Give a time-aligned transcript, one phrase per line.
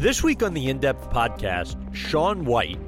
[0.00, 2.78] This week on the In Depth podcast, Shaun White,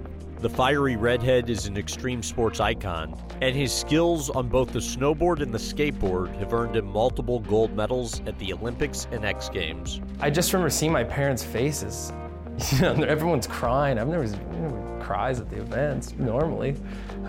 [0.41, 5.43] the fiery redhead, is an extreme sports icon, and his skills on both the snowboard
[5.43, 10.01] and the skateboard have earned him multiple gold medals at the Olympics and X Games.
[10.21, 12.15] I just remember seeing my parents' faces.
[12.73, 13.99] You know, everyone's crying.
[13.99, 16.77] I've never, never cries at the events normally,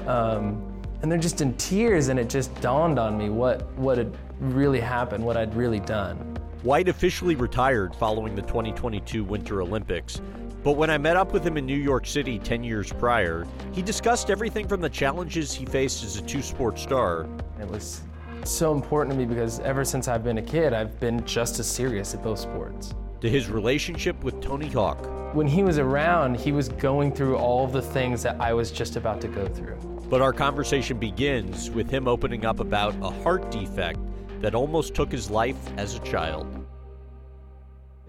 [0.07, 0.63] um,
[1.02, 2.07] and they're just in tears.
[2.07, 6.34] And it just dawned on me what what had really happened, what I'd really done.
[6.64, 10.21] White officially retired following the 2022 Winter Olympics,
[10.64, 13.82] but when I met up with him in New York City 10 years prior, he
[13.82, 17.28] discussed everything from the challenges he faced as a two sport star.
[17.60, 18.04] It was
[18.46, 21.68] so important to me because ever since I've been a kid, I've been just as
[21.68, 22.93] serious at both sports.
[23.19, 25.36] To his relationship with Tony Hawk.
[25.36, 28.71] When he was around, he was going through all of the things that I was
[28.71, 29.75] just about to go through.
[30.10, 34.00] But our conversation begins with him opening up about a heart defect
[34.44, 36.66] that almost took his life as a child.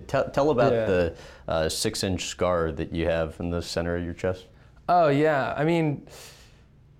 [0.09, 0.85] Tell, tell about Yeah.
[0.85, 1.15] the
[1.47, 4.47] uh, six inch scar that you have in the center of your chest.
[4.89, 6.07] Oh yeah, I mean,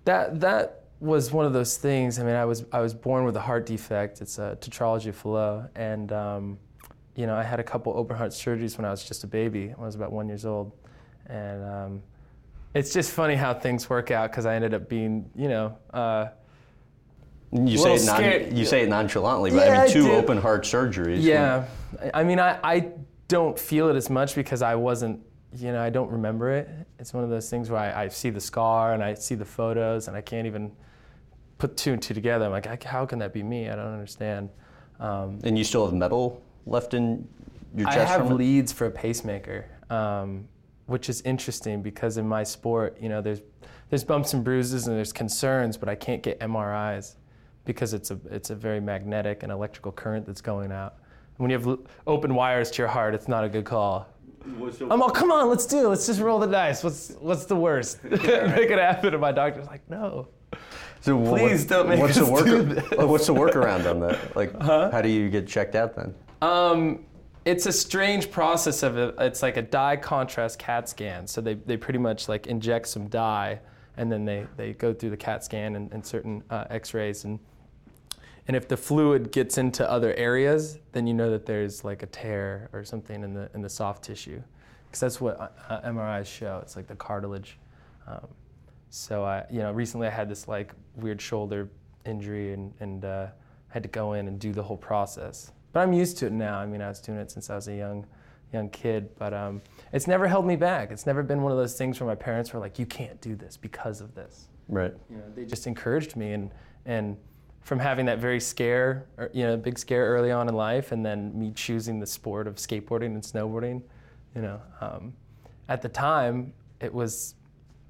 [0.05, 2.17] that that was one of those things.
[2.17, 4.21] I mean, I was I was born with a heart defect.
[4.21, 6.57] It's a tetralogy of Fallot, and um,
[7.15, 9.73] you know, I had a couple open heart surgeries when I was just a baby.
[9.77, 10.71] I was about one years old,
[11.27, 12.03] and um,
[12.73, 15.77] it's just funny how things work out because I ended up being, you know.
[15.93, 16.27] Uh,
[17.63, 20.37] You say, it non, you say it nonchalantly, but Yeah, I I mean, two open
[20.37, 21.21] heart surgeries.
[21.21, 21.65] Yeah,
[22.13, 22.91] I I mean, I, I
[23.27, 25.21] don't feel it as much because I wasn't,
[25.55, 26.69] you know, I don't remember it.
[26.99, 29.45] It's one of those things where I, I see the scar and I see the
[29.45, 30.71] photos and I can't even
[31.57, 32.45] put two and two together.
[32.45, 33.69] I'm like, "I- how can that be me?
[33.69, 34.49] I don't understand.
[34.99, 37.27] Um, And you still have metal left in
[37.75, 38.35] your I chest have from it?
[38.35, 40.47] leads for a pacemaker, um,
[40.87, 43.41] which is interesting because in my sport, you know, there's
[43.89, 47.15] there's bumps and bruises and there's concerns, but I can't get MRIs
[47.65, 50.95] because it's a it's a very magnetic and electrical current that's going out.
[51.37, 54.07] When you have open wires to your heart, it's not a good call.
[54.45, 55.89] I'm all, come on, let's do it.
[55.89, 56.83] Let's just roll the dice.
[56.83, 58.03] What's what's the worst?
[58.03, 59.13] make it happen.
[59.13, 60.27] And my doctor's like, no.
[61.01, 62.89] So wha- Please don't make what's us the work, do this.
[62.91, 64.35] What's the workaround on that?
[64.35, 66.13] Like, how do you get checked out then?
[66.41, 67.05] Um,
[67.43, 69.15] it's a strange process of it.
[69.19, 71.27] It's like a dye contrast CAT scan.
[71.27, 73.59] So they, they pretty much like inject some dye
[73.97, 77.39] and then they, they go through the CAT scan and, and certain uh, x-rays and
[78.47, 82.05] and if the fluid gets into other areas, then you know that there's like a
[82.05, 84.41] tear or something in the in the soft tissue,
[84.85, 86.59] because that's what uh, MRIs show.
[86.61, 87.57] It's like the cartilage.
[88.07, 88.27] Um,
[88.89, 91.69] so I, you know, recently I had this like weird shoulder
[92.05, 93.27] injury and and uh,
[93.69, 95.51] had to go in and do the whole process.
[95.73, 96.59] But I'm used to it now.
[96.59, 98.05] I mean, I was doing it since I was a young
[98.53, 99.61] young kid, but um,
[99.91, 100.91] it's never held me back.
[100.91, 103.35] It's never been one of those things where my parents were like, "You can't do
[103.35, 104.93] this because of this." Right.
[105.11, 106.51] you know, they just encouraged me and
[106.85, 107.17] and
[107.65, 111.03] from having that very scare, or, you know, big scare early on in life, and
[111.03, 113.81] then me choosing the sport of skateboarding and snowboarding,
[114.35, 115.11] you know, um,
[115.67, 117.33] at the time it was,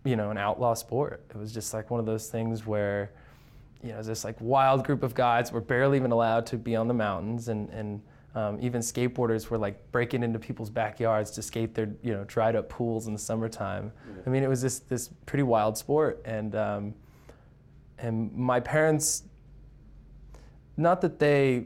[0.05, 1.25] you know, an outlaw sport.
[1.29, 3.11] It was just like one of those things where,
[3.83, 6.87] you know, this like wild group of guys were barely even allowed to be on
[6.87, 8.01] the mountains, and and
[8.33, 12.55] um, even skateboarders were like breaking into people's backyards to skate their you know dried
[12.55, 13.91] up pools in the summertime.
[14.25, 16.93] I mean, it was this this pretty wild sport, and um,
[17.97, 19.23] and my parents,
[20.77, 21.65] not that they,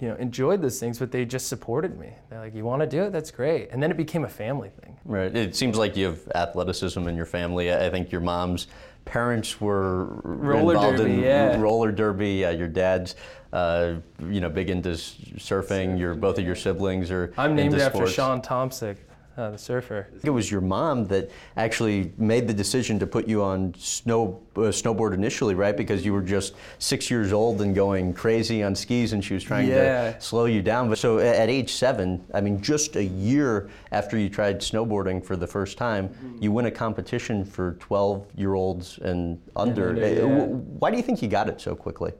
[0.00, 2.10] you know, enjoyed those things, but they just supported me.
[2.28, 3.12] They're like, "You want to do it?
[3.12, 4.96] That's great." And then it became a family thing.
[5.04, 5.34] Right.
[5.34, 7.72] It seems like you have athleticism in your family.
[7.72, 8.66] I think your mom's
[9.04, 11.60] parents were Roller involved derby, in yeah.
[11.60, 12.44] roller derby.
[12.44, 13.16] Uh, your dad's,
[13.52, 13.94] uh,
[14.28, 15.98] you know, big into surfing.
[15.98, 17.32] Your both of your siblings are.
[17.36, 18.12] I'm named after sports.
[18.12, 18.96] Shaun Tomson,
[19.36, 20.06] uh, the surfer.
[20.08, 23.74] I think it was your mom that actually made the decision to put you on
[23.76, 25.76] snow uh, snowboard initially, right?
[25.76, 29.42] Because you were just six years old and going crazy on skis, and she was
[29.42, 30.12] trying Yeah.
[30.12, 30.88] to slow you down.
[30.88, 35.34] But so at age seven, I mean, just a year after you tried snowboarding for
[35.36, 39.88] the first time, you win a competition for 12-year-olds and under.
[39.90, 40.44] under, Uh, yeah.
[40.78, 42.12] Why do you think you got it so quickly?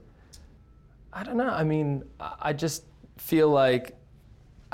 [1.13, 1.47] I don't know.
[1.49, 2.83] I mean, I just
[3.17, 3.95] feel like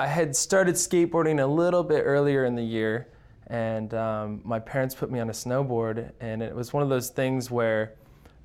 [0.02, 3.06] I had started skateboarding a little bit earlier in the year,
[3.46, 7.08] and um, my parents put me on a snowboard, and it was one of those
[7.10, 7.94] things where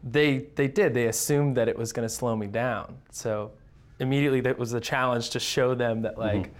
[0.04, 2.96] they they did they assumed that it was going to slow me down.
[3.10, 3.54] So
[4.00, 6.54] immediately that was a challenge to show them that like.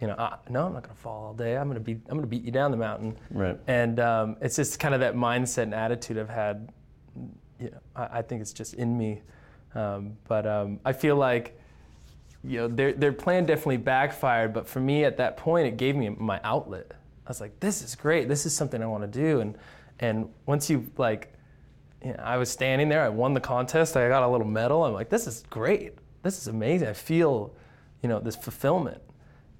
[0.00, 1.58] You know, uh, no, I'm not gonna fall all day.
[1.58, 3.18] I'm gonna be, I'm gonna beat you down the mountain.
[3.30, 3.58] Right.
[3.66, 6.72] And um, it's just kind of that mindset and attitude I've had
[7.58, 9.20] you know, I, I think it's just in me.
[9.74, 11.59] Um, but um, I feel like,
[12.42, 14.52] you know, their, their plan definitely backfired.
[14.52, 16.92] But for me at that point, it gave me my outlet.
[17.26, 18.28] I was like, this is great.
[18.28, 19.40] This is something I want to do.
[19.40, 19.56] And
[20.00, 21.34] and once you like,
[22.02, 23.02] you know, I was standing there.
[23.02, 23.96] I won the contest.
[23.96, 24.84] I got a little medal.
[24.84, 25.94] I'm like, this is great.
[26.22, 26.88] This is amazing.
[26.88, 27.54] I feel,
[28.02, 29.02] you know, this fulfillment.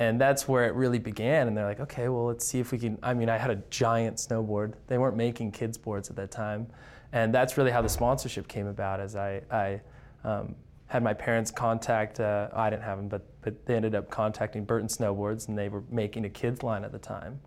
[0.00, 1.47] and that's where it really began.
[1.47, 2.99] And they're like, okay, well, let's see if we can.
[3.03, 4.73] I mean, I had a giant snowboard.
[4.87, 6.67] They weren't making kids boards at that time,
[7.12, 8.99] and that's really how the sponsorship came about.
[8.99, 9.81] As I, I
[10.25, 10.55] um,
[10.90, 12.19] had my parents contact.
[12.19, 15.69] Uh, I didn't have them, but but they ended up contacting Burton Snowboards, and they
[15.69, 17.40] were making a kids line at the time.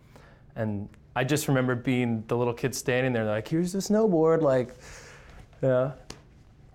[0.55, 4.73] And I just remember being the little kid standing there, like, here's the snowboard, like,
[5.61, 5.91] yeah,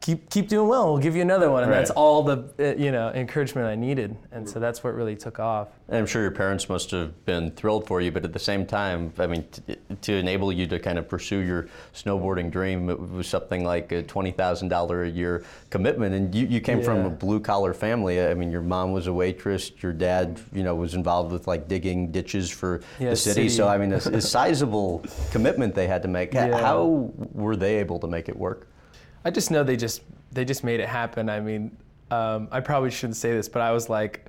[0.08, 0.90] keep keep doing well.
[0.90, 1.78] We'll give you another one, and Right.
[1.78, 5.38] that's all the uh, you know encouragement I needed, and so that's what really took
[5.38, 5.68] off.
[5.88, 8.64] And I'm sure your parents must have been thrilled for you, but at the same
[8.64, 12.98] time, I mean, t- to enable you to kind of pursue your snowboarding dream, it
[12.98, 16.14] was something like a $20,000 a year commitment.
[16.14, 18.22] And you, you came from a blue collar family.
[18.22, 21.68] I mean, your mom was a waitress, your dad, you know, was involved with like
[21.68, 23.34] digging ditches for Yeah, the city.
[23.34, 23.48] city.
[23.48, 26.32] So, I mean, a, a sizable commitment they had to make.
[26.38, 26.60] Yeah.
[26.60, 28.68] How were they able to make it work?
[29.24, 31.28] I just know they just they just made it happen.
[31.28, 31.76] I mean,
[32.10, 34.26] um, I probably shouldn't say this, but I was like,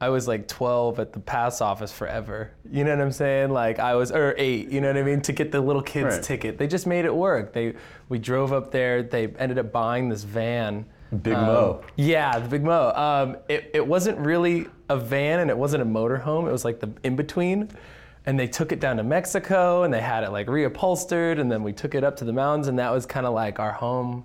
[0.00, 2.50] I was like 12 at the pass office forever.
[2.70, 3.50] You know what I'm saying?
[3.50, 4.68] Like I was, or eight.
[4.70, 5.20] You know what I mean?
[5.22, 6.22] To get the little kids Right.
[6.22, 7.52] ticket, they just made it work.
[7.52, 7.74] They
[8.08, 9.02] we drove up there.
[9.02, 10.86] They ended up buying this van.
[11.22, 11.84] Big Um, Mo.
[11.96, 12.90] Yeah, the Big Mo.
[12.94, 16.48] Um, it, it wasn't really a van and it wasn't a motorhome.
[16.48, 17.68] It was like the in between.
[18.24, 21.40] And they took it down to Mexico and they had it like reupholstered.
[21.40, 23.58] And then we took it up to the mountains and that was kind of like
[23.58, 24.24] our home,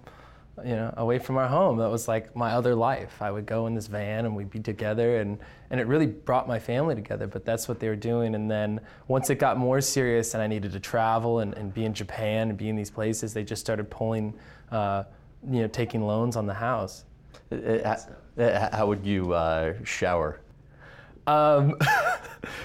[0.64, 1.78] you know, away from our home.
[1.78, 3.22] That was like my other life.
[3.22, 5.40] I would go in this van and we'd be together and,
[5.72, 7.26] and it really brought my family together.
[7.26, 8.36] But that's what they were doing.
[8.36, 11.86] And then once it got more serious and I needed to travel and, and be
[11.86, 14.36] in Japan and be in these places, they just started pulling,
[14.72, 15.06] uh,
[15.50, 17.06] you know, taking loans on the house.
[17.52, 17.98] Uh, uh,
[18.38, 20.40] uh, How would you uh, shower?
[21.28, 21.78] Um,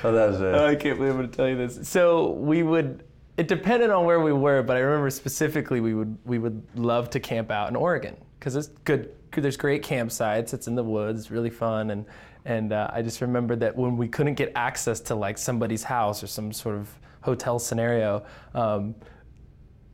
[0.05, 1.89] Oh, that was I can't believe I'm going to tell you this.
[1.89, 3.05] So we would.
[3.37, 7.11] It depended on where we were, but I remember specifically we would we would love
[7.11, 9.15] to camp out in Oregon because it's good.
[9.33, 10.53] There's great campsites.
[10.53, 11.31] It's in the woods.
[11.31, 12.05] Really fun, and
[12.45, 16.23] and uh, I just remember that when we couldn't get access to like somebody's house
[16.23, 16.89] or some sort of
[17.23, 18.25] hotel scenario.
[18.55, 18.95] Um,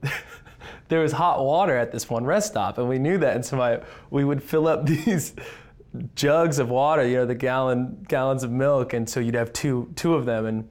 [0.88, 3.56] there was hot water at this one rest stop, and we knew that, and so
[3.56, 3.81] my,
[4.11, 5.35] we would fill up these
[6.14, 9.93] jugs of water, you know, the gallon gallons of milk, and so you'd have two
[9.96, 10.69] two of them, and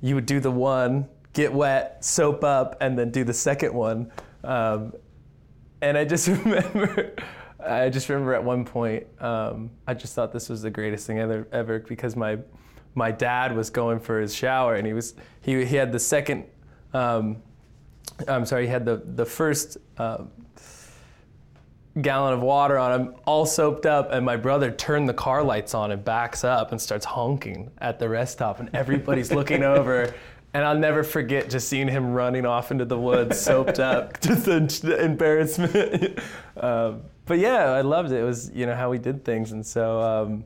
[0.00, 4.10] you would do the one, get wet, soap up, and then do the second one.
[4.44, 4.94] Um,
[5.80, 7.14] and I just remember,
[7.64, 11.18] I just remember at one point, um, I just thought this was the greatest thing
[11.18, 12.38] ever, ever because my
[12.94, 16.44] my dad was going for his shower, and he was he he had the second.
[16.94, 17.42] Um,
[18.26, 19.76] I'm sorry, he had the the first.
[19.98, 20.30] Um,
[22.02, 25.74] gallon of water on him, all soaped up, and my brother turned the car lights
[25.74, 30.14] on and backs up and starts honking at the rest stop, and everybody's looking over.
[30.54, 34.46] And I'll never forget just seeing him running off into the woods, soaped up, just
[34.46, 36.18] the, the embarrassment.
[36.56, 38.20] um, but yeah, I loved it.
[38.20, 40.44] It was you know how we did things, and so um,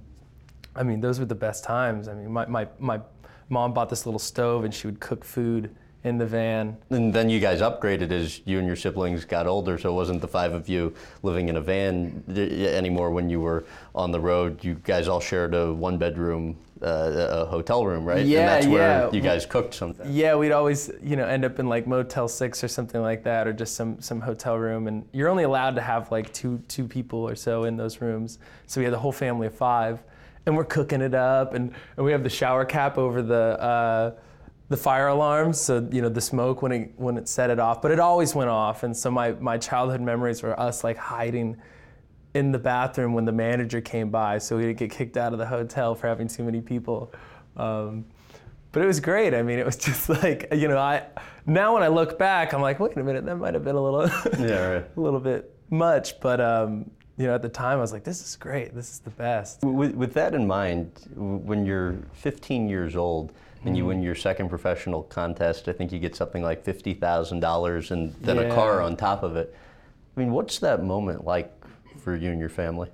[0.75, 2.09] I mean those were the best times.
[2.09, 3.01] I mean my, my my
[3.49, 6.77] mom bought this little stove, and she would cook food in the van.
[6.91, 10.21] And then you guys upgraded as you and your siblings got older, so it wasn't
[10.21, 13.65] the five of you living in a van uh, anymore when you were
[13.95, 14.65] on the road.
[14.65, 18.27] You guys all shared a one bedroom uh, a hotel room, right?
[18.27, 19.11] Yeah, and that's where yeah.
[19.13, 20.13] you guys cooked something.
[20.13, 23.47] Yeah, we'd always, you know, end up in like Motel Six or something like that,
[23.47, 24.89] or just some some hotel room.
[24.89, 28.39] And you're only allowed to have like two two people or so in those rooms.
[28.67, 30.03] So we had the whole family of five,
[30.47, 34.11] and we're cooking it up, and, and we have the shower cap over the uh,
[34.73, 37.81] the fire alarms, so you know the smoke when it when it set it off.
[37.81, 41.57] But it always went off, and so my my childhood memories were us like hiding
[42.35, 45.39] in the bathroom when the manager came by, so we didn't get kicked out of
[45.39, 47.13] the hotel for having too many people.
[47.57, 48.07] Um,
[48.73, 49.35] but it was great.
[49.35, 51.07] I mean, it was just like you know, I
[51.47, 53.83] now when I look back, I'm like, wait a minute, that might have been a
[53.83, 54.09] little,
[54.39, 54.85] Yeah, right.
[54.97, 56.19] a little bit much.
[56.21, 58.75] But um, you know, at the time, I was like, this is great.
[58.75, 59.63] This is the best.
[59.63, 63.33] With, with that in mind, when you're 15 years old
[63.65, 68.15] and you win your second professional contest, I think you get something like $50,000 and
[68.21, 69.55] then a car on top of it.
[70.17, 71.53] I mean, what's that moment like
[72.03, 72.91] for you and your family?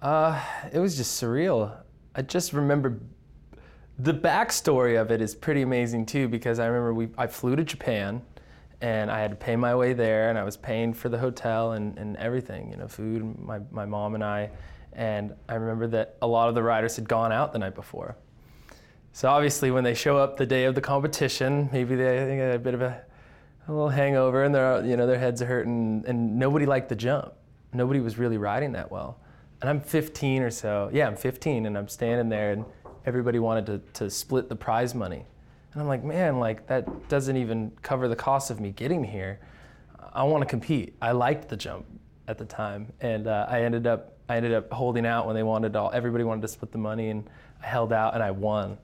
[0.00, 0.40] Uh,
[0.72, 1.76] it was just surreal.
[2.14, 3.00] I just remember
[3.98, 7.64] the backstory of it is pretty amazing too because I remember we I flew to
[7.64, 8.22] Japan
[8.80, 11.72] and I had to pay my way there and I was paying for the hotel
[11.72, 14.50] and, and everything, you know, food, my, my mom and I.
[14.92, 18.16] And I remember that a lot of the riders had gone out the night before.
[19.16, 22.58] So obviously when they show up the day of the competition, maybe they had a
[22.58, 23.00] bit of a,
[23.66, 26.96] a little hangover and their you know their heads are hurting and nobody liked the
[26.96, 27.32] jump.
[27.72, 29.18] Nobody was really riding that well.
[29.62, 30.90] And I'm 15 or so.
[30.92, 32.66] Yeah, I'm 15 and I'm standing there and
[33.06, 35.24] everybody wanted to, to split the prize money.
[35.72, 39.40] And I'm like, man, like that doesn't even cover the cost of me getting here.
[40.12, 40.94] I want to compete.
[41.00, 41.86] I liked the jump
[42.28, 45.42] at the time, and uh, I ended up I ended up holding out when they
[45.42, 45.90] wanted all.
[45.94, 47.26] Everybody wanted to split the money, and
[47.62, 48.76] I held out and I won.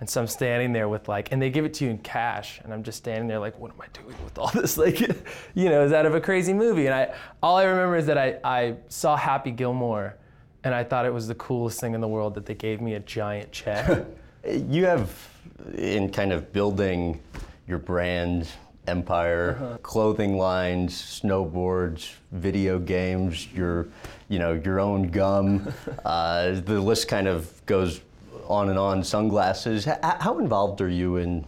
[0.00, 2.60] And so I'm standing there with like, and they give it to you in cash,
[2.62, 4.78] and I'm just standing there like, what am I doing with all this?
[4.78, 5.00] Like,
[5.54, 6.86] you know, is out of a crazy movie.
[6.86, 10.16] And I, all I remember is that I, I saw Happy Gilmore,
[10.64, 12.94] and I thought it was the coolest thing in the world that they gave me
[12.94, 14.04] a giant check.
[14.44, 15.28] You have,
[15.74, 17.20] in kind of building
[17.66, 18.48] your brand
[18.86, 23.88] empire, clothing lines, snowboards, video games, your,
[24.28, 25.70] you know, your own gum.
[26.04, 28.00] uh, the list kind of goes
[28.48, 29.04] on and on.
[29.04, 29.86] Sunglasses.
[29.86, 31.44] H- how involved are you in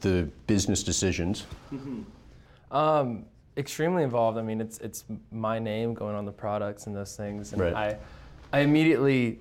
[0.00, 1.46] the business decisions?
[2.70, 3.24] Um,
[3.56, 4.36] extremely involved.
[4.38, 7.74] I mean, it's it's my name going on the products and those things, and Right.
[7.74, 7.96] I
[8.52, 9.40] I immediately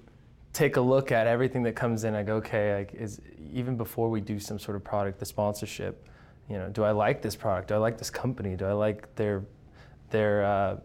[0.54, 2.14] take a look at everything that comes in.
[2.14, 3.22] I go, okay, like, is
[3.54, 6.06] even before we do some sort of product, the sponsorship.
[6.50, 7.70] You know, do I like this product?
[7.70, 8.56] Do I like this company?
[8.56, 9.44] Do I like their
[10.10, 10.78] their uh,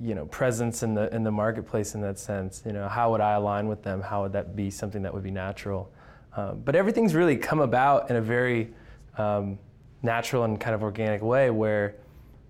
[0.00, 2.62] you know presence in the in the marketplace in that sense?
[2.66, 4.00] You know, how would I align with them?
[4.00, 5.90] How would that be something that would be natural?
[6.36, 8.74] Um, but everything's really come about in a very
[9.16, 9.58] um,
[10.02, 11.94] natural and kind of organic way where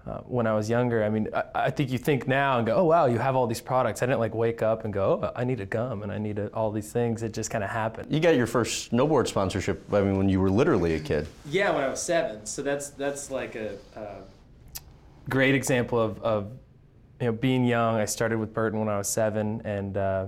[0.06, 2.76] uh, when I was younger, I mean, I, I think you think now and go,
[2.76, 4.02] oh wow, you have all these products.
[4.02, 6.38] I didn't like wake up and go, oh, I need a gum and I need
[6.38, 7.22] a, all these things.
[7.22, 8.12] It just kind of happened.
[8.12, 9.82] You got your first snowboard sponsorship.
[9.92, 11.26] I mean, when you were literally a kid.
[11.48, 12.46] Yeah, when I was seven.
[12.46, 14.20] So that's that's like a, uh
[15.28, 16.52] great example of, of
[17.20, 17.96] you know being young.
[17.96, 20.26] I started with Burton when I was seven, and uh,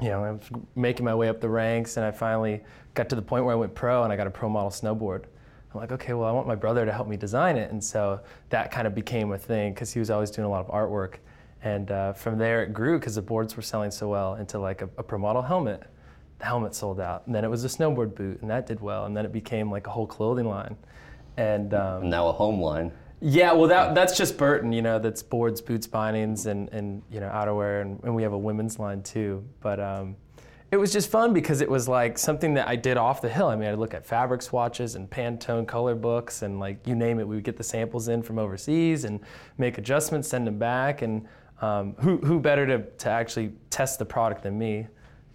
[0.00, 2.62] you know I was making my way up the ranks, and I finally
[2.94, 5.24] got to the point where I went pro, and I got a pro model snowboard.
[5.72, 8.20] I'm like, okay, well, I want my brother to help me design it, and so
[8.48, 11.16] that kind of became a thing because he was always doing a lot of artwork,
[11.62, 14.82] and uh, from there it grew because the boards were selling so well into like
[14.82, 15.84] a, a pro model helmet.
[16.40, 19.04] The helmet sold out, and then it was a snowboard boot, and that did well,
[19.04, 20.74] and then it became like a whole clothing line,
[21.36, 22.90] and um, Now a home line.
[23.20, 24.72] Yeah, well, that that's just Burton.
[24.72, 28.32] You know, that's boards, boots, bindings, and and you know outerwear, and, and we have
[28.32, 29.44] a women's line too.
[29.60, 30.16] But um,
[30.70, 33.48] it was just fun because it was like something that I did off the hill.
[33.48, 37.20] I mean, I'd look at fabric swatches and Pantone color books, and like you name
[37.20, 39.20] it, we would get the samples in from overseas and
[39.58, 41.26] make adjustments, send them back, and
[41.60, 44.86] um, who who better to to actually test the product than me?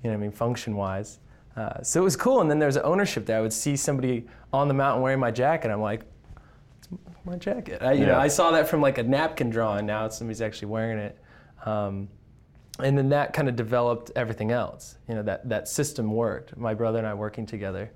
[0.04, 1.20] You know, I mean, function wise.
[1.56, 3.38] Uh, so it was cool, and then there's an ownership there.
[3.38, 5.70] I would see somebody on the mountain wearing my jacket.
[5.70, 6.02] I'm like,
[7.26, 7.82] my jacket.
[7.82, 9.86] I, you know, I saw that from like a napkin drawing.
[9.86, 11.18] Now somebody's actually wearing it,
[11.66, 12.08] um,
[12.80, 14.96] and then that kind of developed everything else.
[15.08, 16.56] You know, that that system worked.
[16.58, 17.92] My brother and I working together,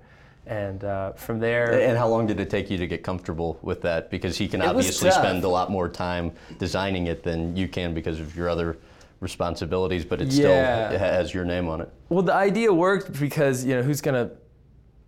[0.46, 3.82] and uh, from there, And how long did it take you to get comfortable with
[3.82, 4.10] that?
[4.10, 8.20] Because he can obviously spend a lot more time designing it than you can because
[8.20, 8.78] of your other
[9.20, 10.88] responsibilities, but it Yeah.
[10.88, 11.90] still has your name on it.
[12.08, 14.30] well, the idea worked because you know who's gonna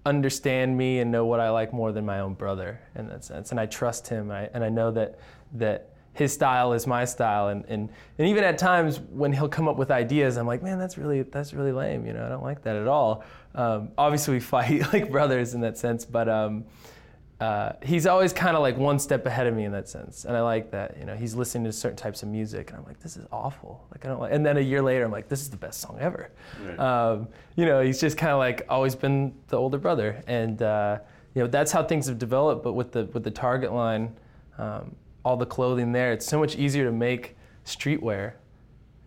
[0.05, 3.51] understand me and know what I like more than my own brother in that sense,
[3.51, 5.19] and I trust him, I, and I know that
[5.55, 9.69] that his style is my style, and, and and even at times when he'll come
[9.69, 12.43] up with ideas, I'm like, man, that's really that's really lame, you know, I don't
[12.43, 13.25] like that at all.
[13.55, 16.29] Um, obviously, we fight like brothers in that sense, but.
[16.29, 16.65] Um,
[17.43, 20.37] uh, he's always kind of like one step ahead of me in that sense, and
[20.37, 20.97] I like that.
[20.97, 23.85] You know, he's listening to certain types of music, and I'm like, this is awful.
[23.91, 24.33] Like I don't like.
[24.33, 26.31] And then a year later, I'm like, this is the best song ever.
[26.79, 30.99] Um, you know, he's just kind of like always been the older brother, and uh,
[31.35, 32.63] you know that's how things have developed.
[32.63, 34.15] But with the with the Target line,
[34.59, 34.95] um,
[35.25, 38.35] all the clothing there, it's so much easier to make streetwear.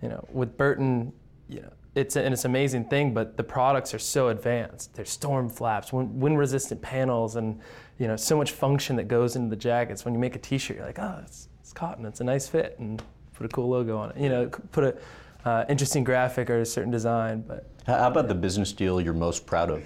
[0.02, 1.14] You know, with Burton,
[1.48, 4.94] you know, it's and it's an amazing thing, but the products are so advanced.
[4.94, 7.60] There's storm flaps, wind, wind-resistant panels, and
[7.98, 10.04] you know, so much function that goes into the jackets.
[10.04, 12.76] When you make a T-shirt, you're like, oh, it's, it's cotton, it's a nice fit,
[12.80, 13.02] and
[13.34, 14.18] put a cool logo on it.
[14.18, 17.44] You know, put a uh, interesting graphic or a certain design.
[17.48, 19.84] But How how about the business deal you're most proud of?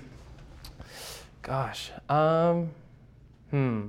[1.44, 2.70] gosh, um,
[3.52, 3.88] hmm,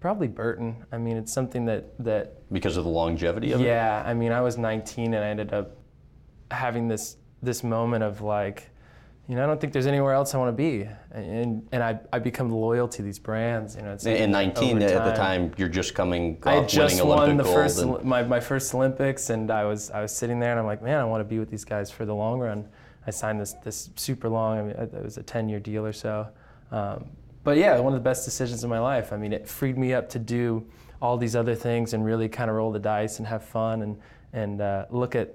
[0.00, 0.84] probably Burton.
[0.90, 3.64] I mean, it's something that that Because of the longevity of it?
[3.64, 5.76] Yeah, I mean, I was 19 and I ended up
[6.50, 8.68] having this this moment of like,
[9.28, 11.98] you know, I don't think there's anywhere else I want to be, and and I
[12.12, 13.76] I become loyal to these brands.
[13.76, 16.68] You know, it's In 19 over at the time, you're just coming I off had
[16.68, 20.02] just winning Olympic won the first and- my, my first Olympics, and I was I
[20.02, 22.04] was sitting there, and I'm like, man, I want to be with these guys for
[22.04, 22.68] the long run.
[23.06, 24.58] I signed this this super long.
[24.58, 26.28] I mean, it it was a 10 year deal or so.
[26.70, 27.06] Um,
[27.42, 29.12] but yeah, one of the best decisions of my life.
[29.12, 30.66] I mean, it freed me up to do
[31.00, 33.98] all these other things and really kind of roll the dice and have fun and
[34.32, 35.34] and uh, look at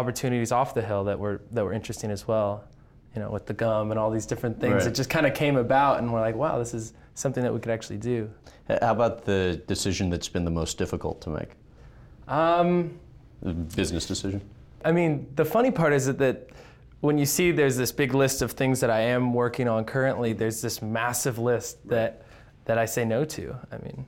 [0.00, 2.64] opportunities off the hill that were that were interesting as well.
[3.14, 4.86] You know, with the gum and all these different things, Right.
[4.88, 7.58] it just kind of came about, and we're like, wow, this is something that we
[7.60, 8.30] could actually do.
[8.68, 11.52] How about the decision that's been the most difficult to make?
[12.28, 12.98] Um,
[13.42, 14.42] The business decision?
[14.84, 16.50] I mean, the funny part is that, that
[17.00, 20.34] when you see there's this big list of things that I am working on currently,
[20.34, 22.22] there's this massive list that
[22.66, 23.56] that I say no to.
[23.72, 24.04] I mean,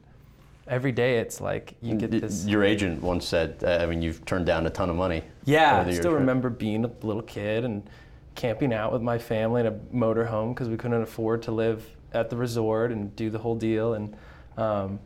[0.69, 2.47] every day it's like you get this.
[2.47, 5.23] Your agent once said, uh, I mean, you've turned down a ton of money.
[5.45, 7.89] Yeah, I still remember being a little kid and
[8.35, 12.31] camping out with my family in a motorhome because we couldn't afford to live at
[12.31, 13.95] the resort and do the whole deal.
[13.95, 14.17] And
[14.57, 15.01] um,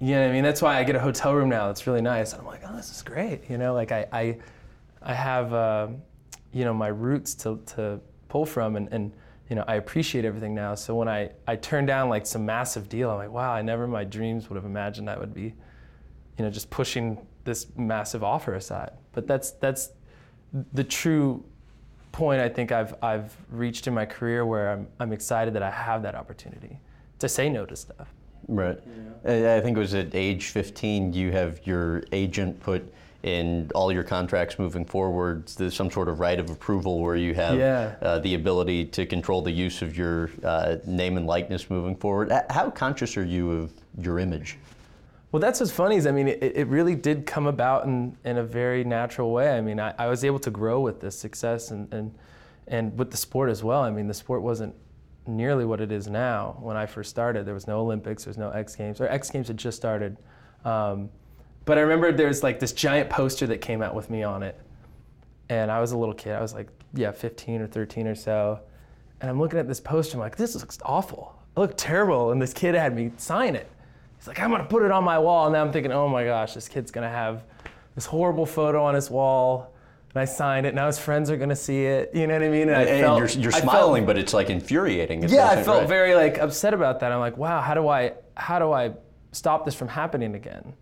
[0.00, 1.70] you know, what I mean, that's why I get a hotel room now.
[1.70, 2.32] It's really nice.
[2.32, 3.48] And I'm like, oh, this is great.
[3.48, 4.38] You know, like I, I,
[5.02, 5.88] I have, uh,
[6.52, 9.12] you know, my roots to, to pull from, and, and
[9.48, 10.74] you know, I appreciate everything now.
[10.74, 13.84] So when I, I turn down like some massive deal, I'm like, wow, I never
[13.84, 15.54] in my dreams would have imagined I would be,
[16.38, 18.92] you know, just pushing this massive offer aside.
[19.12, 19.90] But that's that's
[20.72, 21.44] the true
[22.12, 25.70] point I think I've I've reached in my career where I'm I'm excited that I
[25.70, 26.80] have that opportunity
[27.18, 28.08] to say no to stuff.
[28.48, 28.78] Right.
[29.26, 32.92] I I think it was at age 15 you have your agent put
[33.24, 37.32] in all your contracts moving forward there's some sort of right of approval where you
[37.32, 37.94] have Yeah.
[38.02, 42.30] uh, the ability to control the use of your uh, name and likeness moving forward.
[42.50, 44.58] How conscious are you of your image?
[45.32, 48.36] Well, that's what's funny is I mean, it, it really did come about in, in
[48.36, 49.56] a very natural way.
[49.56, 52.14] I mean, I, I was able to grow with this success and, and,
[52.68, 53.80] and with the sport as well.
[53.80, 54.74] I mean, the sport wasn't
[55.26, 56.58] nearly what it is now.
[56.60, 59.30] When I first started, there was no Olympics, there was no X Games, or X
[59.30, 60.18] Games had just started.
[60.66, 61.08] Um,
[61.64, 64.42] but I remember there was like this giant poster that came out with me on
[64.42, 64.58] it.
[65.48, 66.32] And I was a little kid.
[66.32, 68.60] I was like, yeah, 15 or 13 or so.
[69.20, 70.16] And I'm looking at this poster.
[70.16, 71.34] I'm like, this looks awful.
[71.56, 72.32] It looked terrible.
[72.32, 73.70] And this kid had me sign it.
[74.18, 75.46] He's like, I'm gonna put it on my wall.
[75.46, 77.44] And now I'm thinking, oh my gosh, this kid's gonna have
[77.94, 79.70] this horrible photo on his wall.
[80.14, 80.74] And I signed it.
[80.74, 82.10] Now his friends are gonna see it.
[82.14, 82.68] You know what I mean?
[82.68, 85.24] And, I And you're, you're I felt- smiling, but it's like infuriating.
[85.24, 85.88] at yeah, I felt right?
[85.88, 87.12] very like upset about that.
[87.12, 88.92] I'm like, wow, how do I how do I
[89.32, 90.74] stop this from happening again?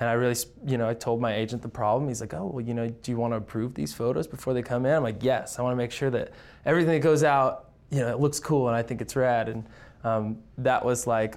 [0.00, 2.08] And I really, you know, I told my agent the problem.
[2.08, 4.62] He's like, oh, well, you know, do you want to approve these photos before they
[4.62, 4.94] come in?
[4.94, 5.58] I'm like, yes.
[5.58, 6.30] I want to make sure that
[6.64, 9.48] everything that goes out, you know, it looks cool and I think it's rad.
[9.48, 9.66] And
[10.04, 11.36] um, that was like,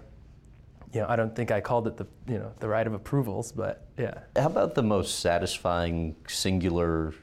[0.93, 3.51] you know, I don't think I called it the, you know, the right of approvals,
[3.51, 4.19] but yeah.
[4.35, 7.13] How about the most satisfying singular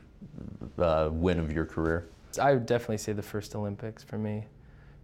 [0.79, 2.09] uh, win of your career?
[2.41, 4.47] I would definitely say the first Olympics for me,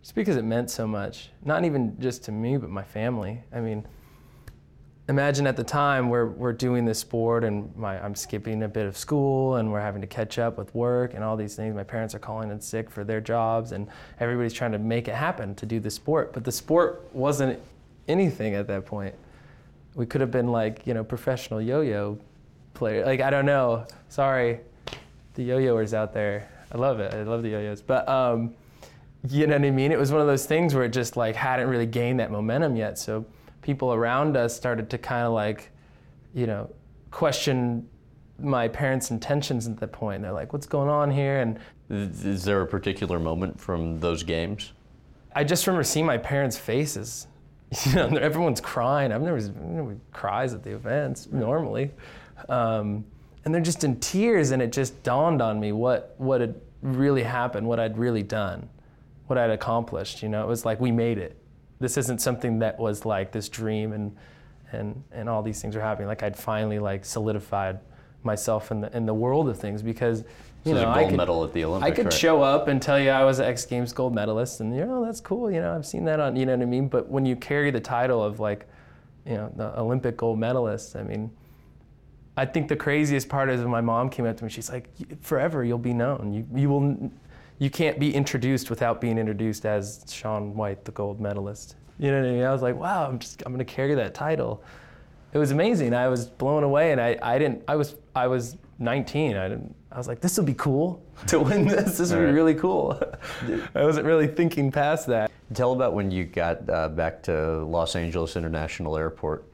[0.03, 1.31] just because it meant so much.
[1.45, 3.43] Not even just to me, but my family.
[3.53, 3.87] I mean,
[5.09, 8.87] imagine at the time we're, we're doing this sport and my, I'm skipping a bit
[8.87, 11.75] of school and we're having to catch up with work and all these things.
[11.75, 13.87] My parents are calling in sick for their jobs and
[14.19, 16.33] everybody's trying to make it happen to do the sport.
[16.33, 17.61] But the sport wasn't
[18.09, 19.15] anything at that point.
[19.95, 22.19] We could have been like, you know, professional yo-yo
[22.73, 23.05] player.
[23.05, 23.87] Like, I don't know.
[24.09, 24.61] Sorry,
[25.35, 26.49] the yo-yoers out there.
[26.73, 27.13] I love it.
[27.15, 27.83] I love the yo-yos.
[27.83, 28.55] But um,
[29.29, 29.93] you know what I mean?
[29.93, 32.75] It was one of those things where it just like hadn't really gained that momentum
[32.75, 32.99] yet.
[32.99, 33.25] So
[33.65, 35.71] people around us started to kind of like,
[36.35, 36.71] you know,
[37.11, 37.89] question
[38.39, 40.23] my parents' intentions at that point.
[40.23, 44.73] They're like, "What's going on here?" And Is there a particular moment from those games?
[45.35, 47.27] I just remember seeing my parents' faces.
[47.87, 49.11] You know, everyone's crying.
[49.11, 51.91] I've never, nobody cries at the events normally,
[52.49, 53.05] um,
[53.45, 54.53] and they're just in tears.
[54.53, 58.69] And it just dawned on me what what had really happened, what I'd really done,
[59.27, 60.23] what I'd accomplished.
[60.23, 61.37] You know, it was like we made it.
[61.81, 64.17] This isn't something that was like this dream and
[64.73, 66.09] and and all these things are happening.
[66.09, 67.81] Like I'd finally like solidified
[68.23, 70.25] myself in the in the world of things because
[70.65, 71.93] you So know I could, medal at the Olympics.
[71.93, 72.13] I could right?
[72.13, 75.05] show up and tell you I was an X Games gold medalist, and you know
[75.05, 75.51] that's cool.
[75.51, 76.89] You know I've seen that on you know what I mean.
[76.89, 78.67] But when you carry the title of like,
[79.27, 81.31] you know, the Olympic gold medalist, I mean,
[82.37, 84.51] I think the craziest part is when my mom came up to me.
[84.51, 84.89] She's like,
[85.23, 86.33] "Forever you'll be known.
[86.33, 87.11] You you will,
[87.59, 92.21] you can't be introduced without being introduced as Shaun White, the gold medalist." You know
[92.21, 92.43] what I mean?
[92.43, 94.63] I was like, "Wow, I'm just I'm gonna carry that title."
[95.33, 95.95] It was amazing.
[95.95, 97.63] I was blown away, and I, I didn't.
[97.67, 99.37] I was I was 19.
[99.37, 99.75] I didn't.
[99.93, 101.99] I was like, this will be cool to win this.
[101.99, 103.01] This would be really cool.
[103.75, 105.31] I wasn't really thinking past that.
[105.53, 109.45] Tell about when you got uh, back to Los Angeles International Airport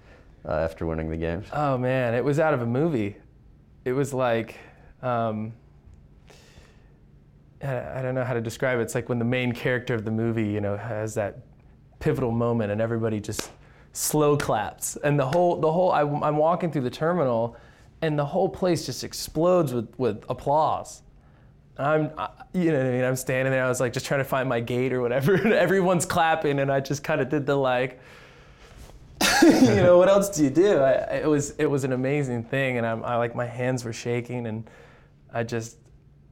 [0.46, 1.46] uh, after winning the games.
[1.52, 3.16] Oh man, it was out of a movie.
[3.84, 4.56] It was like,
[5.02, 5.52] um,
[7.62, 8.82] I don't know how to describe it.
[8.82, 11.38] It's like when the main character of the movie, you know, has that
[11.98, 13.50] pivotal moment, and everybody just
[13.92, 15.92] slow claps, and the whole the whole.
[15.92, 17.56] I, I'm walking through the terminal,
[18.02, 21.02] and the whole place just explodes with with applause.
[21.76, 23.04] I'm, I- you know what I mean?
[23.04, 23.64] I'm standing there.
[23.64, 26.72] I was like just trying to find my gate or whatever, and everyone's clapping, and
[26.72, 28.00] I just kind of did the like.
[29.42, 30.78] you know what else do you do?
[30.78, 33.92] I- it was it was an amazing thing, and I'm I like my hands were
[33.92, 34.68] shaking, and
[35.32, 35.76] I just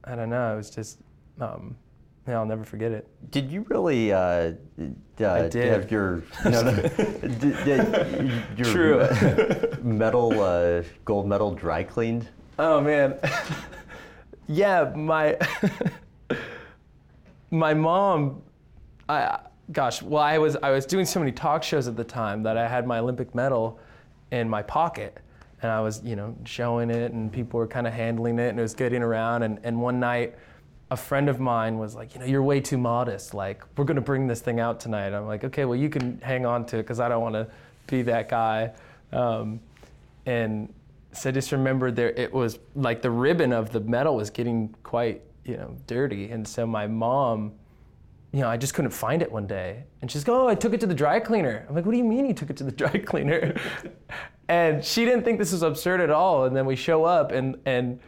[0.03, 0.53] I don't know.
[0.53, 0.97] It was just
[1.39, 1.75] um,
[2.27, 3.07] yeah, I'll never forget it.
[3.31, 4.51] Did you really uh,
[5.19, 5.53] uh, did.
[5.53, 9.77] have your no, no, did, did your True.
[9.81, 12.27] medal uh, gold medal dry cleaned?
[12.59, 13.17] Oh man,
[14.47, 15.37] yeah, my
[17.49, 18.43] my mom.
[19.07, 19.39] I
[19.71, 22.57] gosh, well, I was I was doing so many talk shows at the time that
[22.57, 23.79] I had my Olympic medal
[24.31, 25.17] in my pocket,
[25.63, 28.59] and I was you know showing it, and people were kind of handling it, and
[28.59, 29.43] it was getting around.
[29.43, 30.35] And, and one night,
[30.91, 33.33] a friend of mine was like, you know, you're way too modest.
[33.33, 35.13] Like, we're gonna bring this thing out tonight.
[35.13, 37.47] I'm like, okay, well, you can hang on to it because I don't want to
[37.87, 38.71] be that guy.
[39.11, 39.59] Um,
[40.25, 40.73] and
[41.11, 44.75] so I just remember there, it was like the ribbon of the medal was getting
[44.83, 46.31] quite, you know, dirty.
[46.31, 47.53] And so my mom,
[48.31, 49.83] you know, I just couldn't find it one day.
[50.01, 51.65] And she's like, oh, I took it to the dry cleaner.
[51.67, 53.55] I'm like, what do you mean you took it to the dry cleaner?
[54.47, 56.45] and she didn't think this was absurd at all.
[56.45, 57.99] And then we show up and, and,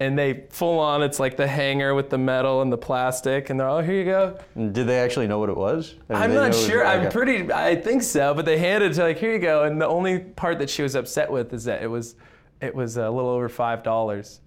[0.00, 3.58] and they full on, it's like the hanger with the medal and the plastic, and
[3.58, 4.38] they're, oh, here you go.
[4.56, 5.94] Did they actually know what it was?
[6.08, 6.86] I mean, they not know it was- sure.
[6.86, 7.10] I'm okay.
[7.10, 7.52] pretty.
[7.52, 8.32] I think so.
[8.34, 9.64] But they handed it to like, here you go.
[9.64, 12.14] And the only part that she was upset with is that it was,
[12.60, 14.40] it was a little over five dollars.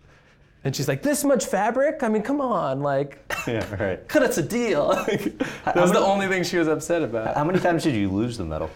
[0.63, 2.03] And she's like, this much fabric?
[2.03, 4.07] I mean, come on, like, Yeah, right.
[4.07, 4.89] cut us a deal.
[5.65, 7.35] that was the only thing she was upset about.
[7.35, 8.69] How many times did you lose the medal?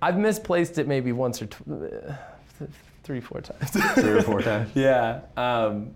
[0.00, 2.64] I've misplaced it maybe once or tw- uh,
[3.06, 3.70] three, four times.
[3.94, 4.68] Three or four times.
[4.74, 5.20] Yeah.
[5.36, 5.94] Um,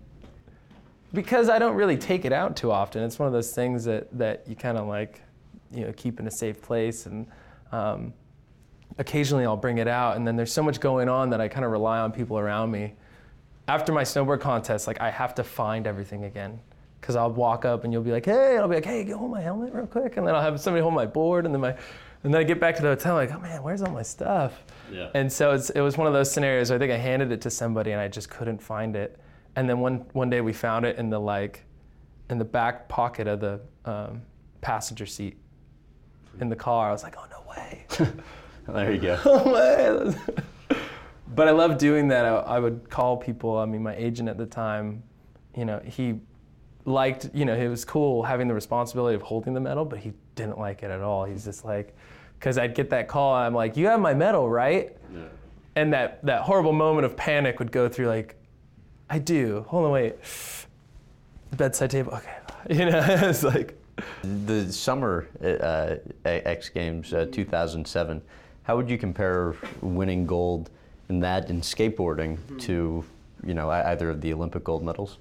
[1.13, 3.03] because I don't really take it out too often.
[3.03, 5.21] It's one of those things that, that you kind of like,
[5.73, 7.05] you know, keep in a safe place.
[7.05, 7.27] And
[7.73, 8.13] um,
[8.97, 10.15] occasionally I'll bring it out.
[10.15, 12.71] And then there's so much going on that I kind of rely on people around
[12.71, 12.93] me.
[13.67, 16.61] After my snowboard contest, like I have to find everything again.
[17.01, 19.17] Because I'll walk up and you'll be like, hey, and I'll be like, hey, go
[19.17, 20.15] hold my helmet real quick.
[20.15, 21.45] And then I'll have somebody hold my board.
[21.45, 21.75] And then my,
[22.23, 24.63] and then I get back to the hotel, like, oh man, where's all my stuff?
[24.91, 25.09] Yeah.
[25.15, 26.69] And so it's, it was one of those scenarios.
[26.69, 29.19] Where I think I handed it to somebody and I just couldn't find it.
[29.55, 31.65] And then one one day we found it in the like,
[32.29, 34.21] in the back pocket of the um,
[34.61, 35.37] passenger seat
[36.39, 36.89] in the car.
[36.89, 37.85] I was like, oh no way,
[38.67, 39.19] There you go.
[39.25, 40.15] no way.
[41.35, 42.25] but I love doing that.
[42.25, 43.57] I, I would call people.
[43.57, 45.03] I mean, my agent at the time,
[45.55, 46.19] you know, he
[46.85, 50.13] liked, you know, it was cool having the responsibility of holding the medal, but he
[50.35, 51.25] didn't like it at all.
[51.25, 51.95] He's just like,
[52.39, 54.95] because I'd get that call, I'm like, you have my medal, right?
[55.13, 55.23] Yeah.
[55.75, 58.35] And that, that horrible moment of panic would go through like,
[59.09, 59.65] I do.
[59.67, 60.15] Hold on, wait.
[61.55, 62.13] Bedside table.
[62.13, 62.35] Okay.
[62.69, 63.75] You know, it's like,
[64.45, 68.21] The summer uh, X Games uh, 2007,
[68.61, 70.69] how would you compare winning gold
[71.09, 73.03] in that in skateboarding to,
[73.43, 75.17] you know, either of the Olympic gold medals?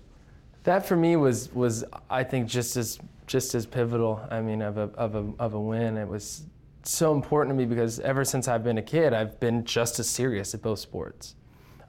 [0.64, 2.98] that for me was was I think just as
[3.30, 4.20] just as pivotal.
[4.28, 5.96] I mean, of a of a of a win.
[5.96, 6.42] It was
[6.82, 10.10] so important to me because ever since I've been a kid, I've been just as
[10.10, 11.36] serious at both sports.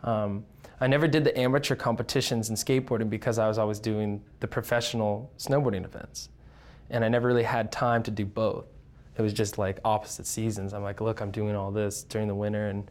[0.04, 0.46] Um,
[0.80, 5.32] I never did the amateur competitions in skateboarding because I was always doing the professional
[5.40, 6.30] snowboarding events,
[6.92, 8.66] and I never really had time to do both.
[9.18, 10.76] It was just like opposite seasons.
[10.76, 12.90] I'm like, look, I'm doing all this during the winter, and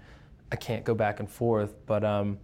[0.51, 1.75] I can't go back and forth.
[1.87, 2.37] But um,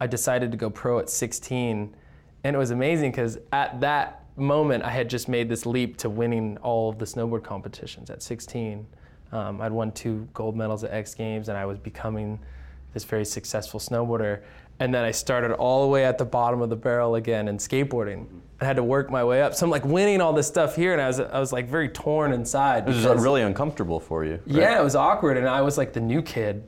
[0.00, 1.96] I decided to go pro at 16,
[2.44, 6.10] and it was amazing because at that moment I had just made this leap to
[6.10, 8.86] winning all of the snowboard competitions at 16.
[9.32, 12.38] Um, I'd won two gold medals at X Games, and I was becoming
[12.94, 14.42] this very successful snowboarder.
[14.80, 17.58] And then I started all the way at the bottom of the barrel again in
[17.58, 18.26] skateboarding.
[18.60, 19.54] I had to work my way up.
[19.54, 21.88] So I'm like winning all this stuff here, and I was I was like very
[21.88, 22.84] torn inside.
[22.84, 24.32] It was because- really uncomfortable for you.
[24.34, 24.42] right?
[24.46, 26.62] yeah, it was awkward, and I was like the new kid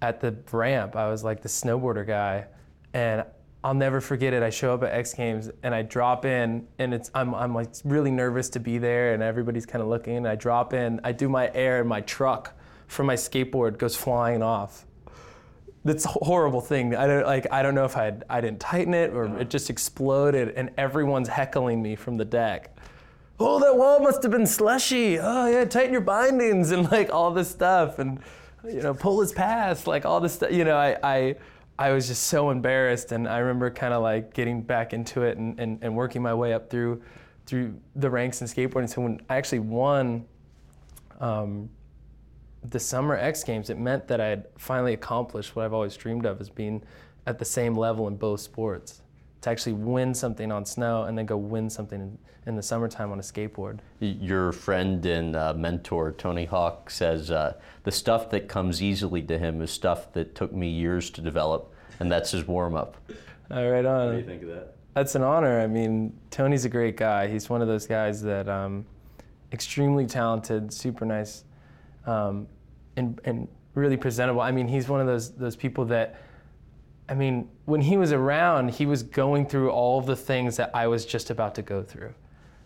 [0.00, 0.96] at the ramp.
[0.96, 2.46] I was like the snowboarder guy,
[2.94, 3.24] and
[3.64, 4.42] I'll never forget it.
[4.42, 7.68] I show up at X Games and I drop in, and it's I'm I'm like
[7.84, 10.16] really nervous to be there, and everybody's kind of looking.
[10.16, 13.96] And I drop in, I do my air, and my truck from my skateboard goes
[13.96, 14.86] flying off.
[15.84, 16.94] That's a horrible thing.
[16.94, 17.46] I don't like.
[17.52, 21.28] I don't know if I I didn't tighten it or it just exploded, and everyone's
[21.28, 22.76] heckling me from the deck
[23.42, 25.18] oh, that wall must have been slushy.
[25.18, 27.98] Oh, yeah, tighten your bindings and like all this stuff.
[27.98, 28.20] And,
[28.64, 30.52] you know, pull his past, like all this stuff.
[30.52, 31.36] You know, I, I,
[31.82, 33.10] I was just so embarrassed.
[33.10, 36.32] And I remember kind of like getting back into it and, and, and working my
[36.32, 37.02] way up through,
[37.44, 38.88] through the ranks in skateboarding.
[38.88, 40.24] So when I actually won
[41.18, 41.68] um,
[42.62, 46.24] the summer X Games, it meant that I had finally accomplished what I've always dreamed
[46.24, 46.84] of as being
[47.26, 49.02] at the same level in both sports.
[49.40, 53.10] To actually win something on snow and then go win something in, in the summertime
[53.10, 53.80] on a skateboard.
[53.98, 59.36] Your friend and uh, mentor, Tony Hawk, says uh, the stuff that comes easily to
[59.36, 61.71] him is stuff that took me years to develop,
[62.02, 62.96] and that's his warm up.
[63.50, 64.06] All right, on.
[64.06, 64.74] What do you think of that?
[64.94, 65.60] That's an honor.
[65.60, 67.28] I mean, Tony's a great guy.
[67.28, 68.84] He's one of those guys that um,
[69.52, 71.44] extremely talented, super nice,
[72.04, 72.48] um,
[72.96, 74.40] and and really presentable.
[74.40, 76.20] I mean, he's one of those those people that,
[77.08, 80.72] I mean, when he was around, he was going through all of the things that
[80.74, 82.12] I was just about to go through.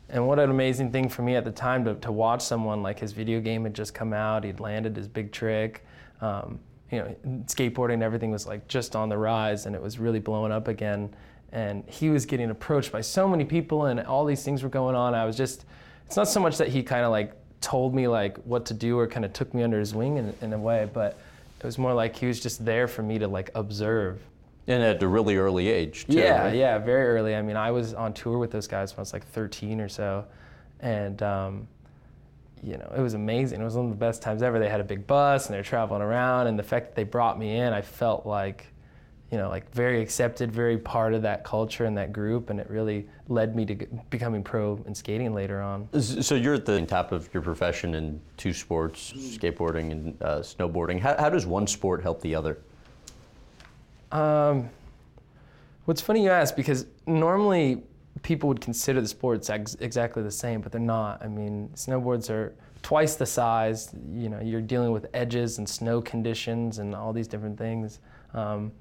[0.09, 2.99] And what an amazing thing for me at the time to, to watch someone like
[2.99, 5.85] his video game had just come out, he'd landed his big trick.
[6.23, 6.59] Um,
[6.91, 10.53] you know, skateboarding, everything was like just on the rise and it was really blowing
[10.53, 11.15] up again.
[11.53, 14.95] And he was getting approached by so many people and all these things were going
[14.95, 15.15] on.
[15.15, 15.65] I was just,
[16.07, 18.99] it's not so much that he kind of like told me like what to do
[18.99, 21.19] or kind of took me under his wing in, in a way, but
[21.59, 24.21] it was more like he was just there for me to like observe
[24.69, 26.19] And at a really early age, too.
[26.19, 26.55] Yeah, right?
[26.55, 27.35] yeah, very early.
[27.35, 29.89] I mean, I was on tour with those guys when I was like 13 or
[29.89, 30.25] so,
[30.81, 31.69] and um,
[32.63, 33.61] you know, it was amazing.
[33.61, 34.59] It was one of the best times ever.
[34.59, 37.05] They had a big bus and they were traveling around, and the fact that they
[37.05, 38.67] brought me in, I felt like,
[39.31, 42.71] you know, like very accepted, very part of that culture and that group, and it
[42.71, 43.75] really led me to
[44.11, 45.89] becoming pro in skating later on.
[46.01, 51.01] So you're at the top of your profession in two sports, skateboarding and uh, snowboarding.
[51.01, 52.59] How, how does one sport help the other?
[54.13, 54.71] Um,
[55.87, 57.83] what's funny you ask because normally
[58.23, 61.23] people would consider the sports ex- exactly the same, but they're not.
[61.23, 63.95] I mean, snowboards are twice the size.
[64.13, 68.01] You know, you're dealing with edges and snow conditions and all these different things.
[68.35, 68.73] Um,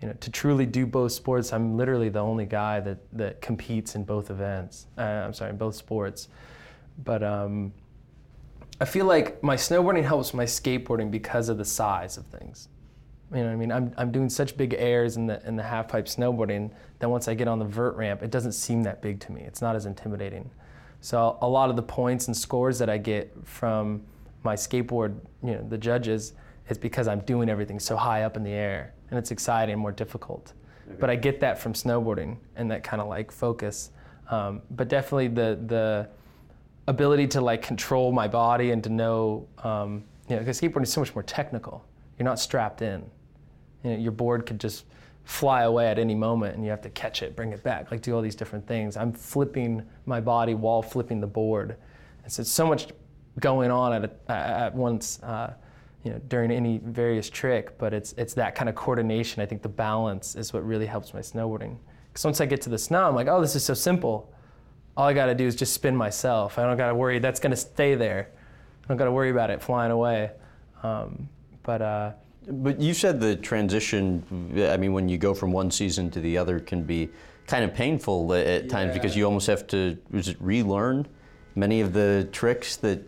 [0.00, 3.94] you know, to truly do both sports, I'm literally the only guy that, that competes
[3.94, 4.86] in both events.
[4.96, 6.28] Uh, I'm sorry, in both sports.
[7.04, 7.72] But um,
[8.80, 12.68] I feel like my snowboarding helps my skateboarding because of the size of things.
[13.30, 13.72] You know what I mean?
[13.72, 17.28] I'm, I'm doing such big airs in the, in the half pipe snowboarding that once
[17.28, 19.42] I get on the vert ramp, it doesn't seem that big to me.
[19.42, 20.50] It's not as intimidating.
[21.00, 24.02] So a lot of the points and scores that I get from
[24.42, 26.32] my skateboard, you know, the judges,
[26.68, 29.80] is because I'm doing everything so high up in the air and it's exciting and
[29.80, 30.52] more difficult.
[30.98, 33.90] But I get that from snowboarding and that kind of like focus.
[34.30, 36.08] Um, but definitely the, the
[36.86, 40.92] ability to like control my body and to know, um, you know, because skateboarding is
[40.92, 41.84] so much more technical.
[42.18, 43.04] You're not strapped in.
[43.88, 44.84] You know, your board could just
[45.24, 48.00] fly away at any moment and you have to catch it, bring it back, like
[48.00, 48.96] do all these different things.
[48.96, 51.76] I'm flipping my body while flipping the board.
[52.24, 52.88] And so it's so much
[53.38, 55.52] going on at, a, at once, uh,
[56.02, 59.42] you know, during any various trick, but it's, it's that kind of coordination.
[59.42, 61.76] I think the balance is what really helps my snowboarding.
[62.10, 64.32] Because once I get to the snow, I'm like, oh, this is so simple.
[64.96, 66.58] All I got to do is just spin myself.
[66.58, 68.30] I don't got to worry that's going to stay there.
[68.84, 70.30] I don't got to worry about it flying away.
[70.82, 71.28] Um,
[71.62, 72.12] but uh,
[72.50, 74.24] But you said the transition,
[74.70, 77.10] I mean, when you go from one season to the other can be
[77.46, 79.96] kind of painful at at times because you almost have to
[80.40, 81.06] relearn
[81.54, 83.00] many of the tricks that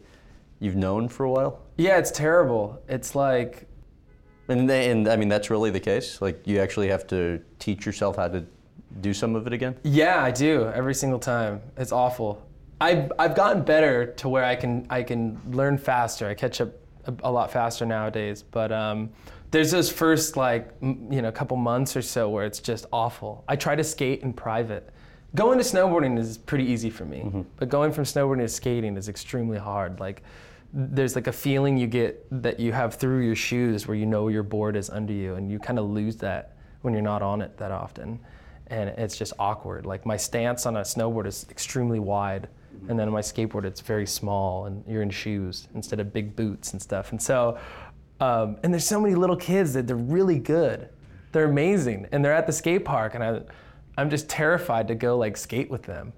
[0.61, 1.61] you've known for a while?
[1.76, 2.79] yeah, it's terrible.
[2.88, 3.66] It's like
[4.48, 6.20] And, they, and I mean, that's really the case?
[6.20, 8.44] Like, you actually have to teach yourself how to
[9.00, 9.76] do some of it again?
[9.85, 11.61] Yeah, I do every single time.
[11.76, 12.42] It's awful.
[12.81, 16.26] I've I've gotten better to where I can I can learn faster.
[16.26, 16.72] I catch up
[17.07, 18.43] a, a lot faster nowadays.
[18.43, 19.11] But um,
[19.51, 23.45] there's those first like m- you know couple months or so where it's just awful.
[23.49, 24.91] I try to skate in private.
[25.35, 29.09] Going to snowboarding is pretty easy for me, but going from snowboarding to skating is
[29.09, 30.01] extremely hard.
[30.01, 30.23] Like
[30.73, 34.29] there's like a feeling you get that you have through your shoes where you know
[34.29, 37.43] your board is under you, and you kind of lose that when you're not on
[37.43, 38.19] it that often
[38.71, 39.85] and it's just awkward.
[39.85, 42.49] Like my stance on a snowboard is extremely wide,
[42.88, 46.35] and then on my skateboard it's very small, and you're in shoes instead of big
[46.37, 47.12] boots and stuff.
[47.12, 47.59] And so,
[48.20, 50.88] um, and there's so many little kids that they're really good,
[51.33, 53.40] they're amazing, and they're at the skate park, and I,
[53.96, 56.12] I'm just terrified to go like skate with them.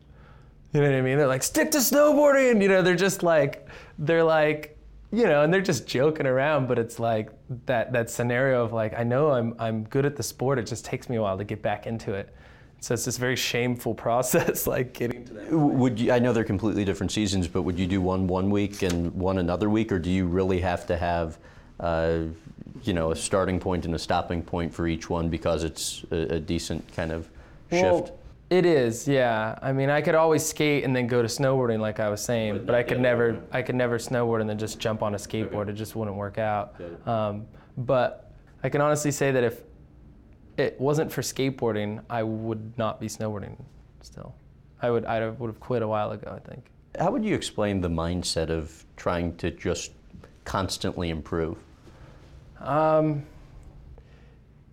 [0.73, 1.19] You know what I mean?
[1.19, 2.63] They're like, stick to snowboarding.
[2.63, 4.79] You know, they're just like, they're like,
[5.13, 6.67] you know, and they're just joking around.
[6.67, 7.31] But it's like
[7.67, 10.59] that that scenario of like, I know I'm I'm good at the sport.
[10.59, 12.35] It just takes me a while to get back into it.
[12.83, 15.51] So it's this very shameful process, like getting to that.
[15.51, 15.75] Point.
[15.75, 18.83] Would you, I know they're completely different seasons, but would you do one one week
[18.83, 21.39] and one another week, or do you really have to have,
[21.79, 22.23] uh,
[22.83, 26.35] you know, a starting point and a stopping point for each one because it's a,
[26.35, 27.29] a decent kind of
[27.71, 27.85] shift?
[27.85, 28.19] Well,
[28.51, 29.57] it is, yeah.
[29.63, 32.67] I mean, I could always skate and then go to snowboarding, like I was saying,
[32.67, 35.69] but I could never, I could never snowboard and then just jump on a skateboard.
[35.69, 36.75] It just wouldn't work out.
[37.07, 37.47] Um,
[37.79, 38.33] but
[38.65, 39.63] I can honestly say that if
[40.63, 43.57] it wasn't for skateboarding, I would not be snowboarding
[44.01, 44.35] still.
[44.81, 46.33] I would, I would have quit a while ago.
[46.35, 46.67] I think.
[46.99, 49.93] How would you explain the mindset of trying to just
[50.45, 51.59] constantly improve?
[52.61, 53.25] Um,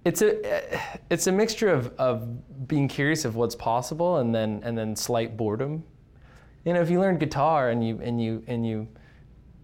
[0.05, 4.77] it's a it's a mixture of, of being curious of what's possible and then and
[4.77, 5.83] then slight boredom.
[6.65, 8.87] You know, if you learn guitar and you and you and you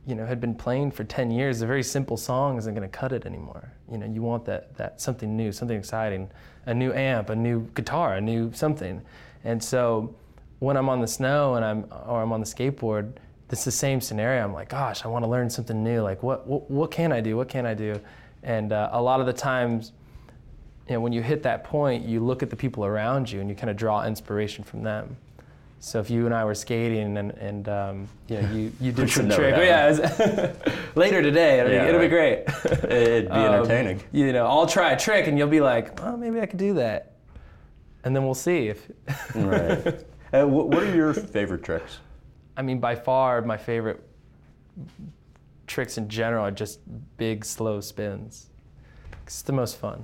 [0.06, 2.98] you know had been playing for 10 years, a very simple song isn't going to
[2.98, 3.72] cut it anymore.
[3.91, 6.30] You know, you want that that something new, something exciting,
[6.65, 9.02] a new amp, a new guitar, a new something.
[9.44, 10.15] And so
[10.60, 13.13] when I'm on the snow and I'm or I'm on the skateboard,
[13.50, 14.44] it's the same scenario.
[14.44, 16.02] I'm like, gosh, I want to learn something new.
[16.02, 17.38] Like, what what, what can I do?
[17.38, 18.00] What can I do?
[18.44, 19.91] And uh, a lot of the times,
[20.88, 23.50] you know, when you hit that point, you look at the people around you and
[23.50, 25.18] you kind of draw inspiration from them.
[25.86, 29.08] So if you and I were skating and, and um, you know, you, you did
[29.08, 32.43] some trick, yeah, it's- later today, it'll, Yeah, be, it'll be great.
[32.89, 34.02] It'd be Um, entertaining.
[34.12, 36.74] You know, I'll try a trick and you'll be like, oh, maybe I could do
[36.74, 37.17] that.
[38.04, 38.89] And then we'll see if.
[39.36, 40.04] right.
[40.34, 42.00] Uh, what are your favorite tricks?
[42.58, 44.04] I mean, by far, my favorite
[45.67, 46.80] tricks in general are just
[47.15, 48.50] big, slow spins.
[49.24, 50.04] It's the most fun.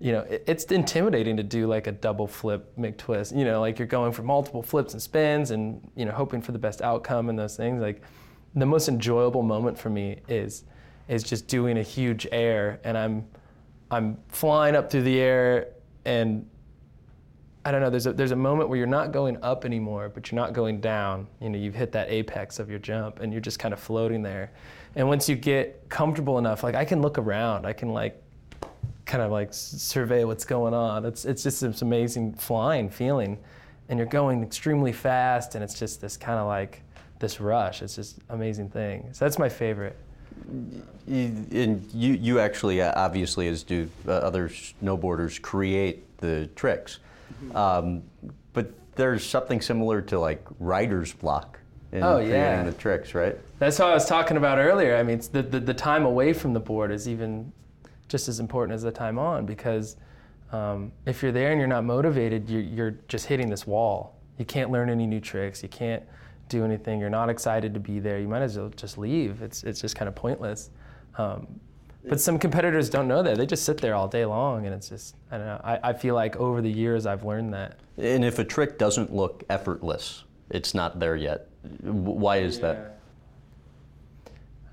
[0.00, 3.36] You know, it, it's intimidating to do like a double flip McTwist.
[3.36, 6.52] You know, like you're going for multiple flips and spins, and you know, hoping for
[6.52, 7.80] the best outcome and those things.
[7.80, 8.02] Like,
[8.54, 10.64] the most enjoyable moment for me is
[11.08, 13.26] is just doing a huge air, and I'm
[13.90, 15.70] I'm flying up through the air,
[16.04, 16.48] and
[17.64, 17.90] I don't know.
[17.90, 20.80] There's a there's a moment where you're not going up anymore, but you're not going
[20.80, 21.26] down.
[21.40, 24.22] You know, you've hit that apex of your jump, and you're just kind of floating
[24.22, 24.52] there.
[24.94, 28.22] And once you get comfortable enough, like I can look around, I can like
[29.08, 31.04] kind of like survey what's going on.
[31.04, 33.38] It's it's just this amazing flying feeling,
[33.88, 36.82] and you're going extremely fast, and it's just this kind of like
[37.18, 37.82] this rush.
[37.82, 39.08] It's just amazing thing.
[39.12, 39.96] So that's my favorite.
[40.46, 47.00] And you, you actually, uh, obviously, as do uh, other snowboarders, create the tricks.
[47.42, 47.56] Mm-hmm.
[47.56, 48.02] Um,
[48.52, 51.58] but there's something similar to like writer's block
[51.90, 52.62] in oh, creating yeah.
[52.62, 53.36] the tricks, right?
[53.58, 54.96] That's what I was talking about earlier.
[54.96, 57.52] I mean, the, the, the time away from the board is even
[58.08, 59.96] just as important as the time on because
[60.52, 64.16] um, if you're there and you're not motivated, you're, you're just hitting this wall.
[64.38, 65.62] You can't learn any new tricks.
[65.62, 66.02] You can't
[66.48, 67.00] do anything.
[67.00, 68.18] You're not excited to be there.
[68.18, 69.42] You might as well just leave.
[69.42, 70.70] It's, it's just kind of pointless.
[71.16, 71.46] Um,
[72.08, 73.36] but some competitors don't know that.
[73.36, 75.60] They just sit there all day long, and it's just, I don't know.
[75.62, 77.78] I, I feel like over the years I've learned that.
[77.98, 81.48] And if a trick doesn't look effortless, it's not there yet.
[81.82, 82.62] Why is yeah.
[82.62, 83.00] that?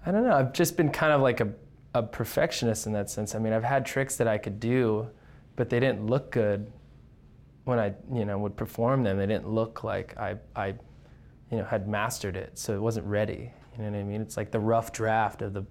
[0.05, 0.33] I don't know.
[0.33, 1.51] I've just been kind of like a
[1.95, 3.35] a perfectionist in that sense.
[3.35, 5.07] I mean, I've had tricks that I could do,
[5.55, 6.69] but they didn't look good
[7.63, 9.17] when I, you know, would perform them.
[9.17, 10.67] They didn't look like I, I,
[11.49, 12.59] you know, had mastered it.
[12.59, 13.49] So it wasn't ready.
[13.77, 14.21] You know what I mean?
[14.21, 15.65] It's like the rough draft of the,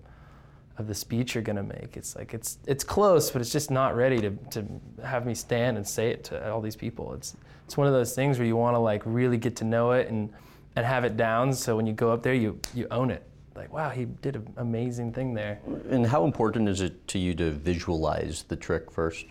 [0.79, 1.97] of the speech you're gonna make.
[1.97, 4.65] It's like it's it's close, but it's just not ready to to
[5.05, 7.13] have me stand and say it to all these people.
[7.13, 9.93] It's it's one of those things where you want to like really get to know
[9.93, 10.33] it and
[10.75, 11.53] and have it down.
[11.53, 14.53] So when you go up there, you you own it like, wow, he did an
[14.57, 15.61] amazing thing there.
[15.89, 19.27] And how important is it to you to visualize the trick first?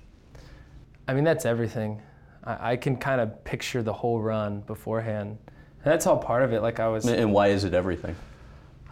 [1.07, 2.01] I mean, that's everything.
[2.43, 5.37] I, I can kind of picture the whole run beforehand.
[5.83, 6.61] And that's all part of it.
[6.61, 7.05] Like I was.
[7.05, 8.15] And why is it everything?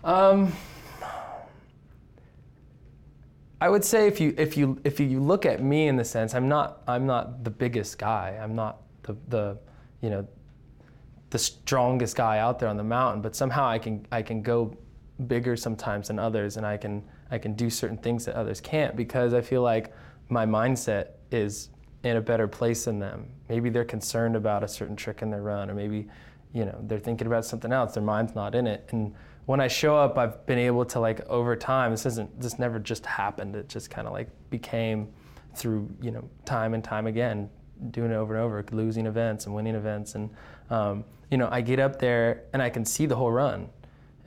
[0.03, 0.51] Um,
[3.61, 6.33] I would say if you if you if you look at me in the sense,
[6.33, 8.37] I'm not I'm not the biggest guy.
[8.41, 9.57] I'm not the the
[10.01, 10.27] you know
[11.29, 14.75] the strongest guy out there on the mountain, but somehow I can I can go
[15.27, 18.95] bigger sometimes than others and I can I can do certain things that others can't
[18.95, 19.93] because I feel like
[20.29, 21.69] my mindset is
[22.03, 23.27] in a better place than them.
[23.47, 26.07] Maybe they're concerned about a certain trick in their run or maybe
[26.53, 28.87] you know they're thinking about something else their mind's not in it.
[28.91, 29.13] And
[29.45, 32.79] when I show up I've been able to like over time this isn't this never
[32.79, 33.55] just happened.
[33.55, 35.09] It just kind of like became
[35.55, 37.49] through you know time and time again
[37.89, 40.15] doing it over and over losing events and winning events.
[40.15, 40.29] And
[40.69, 43.69] um, you know I get up there and I can see the whole run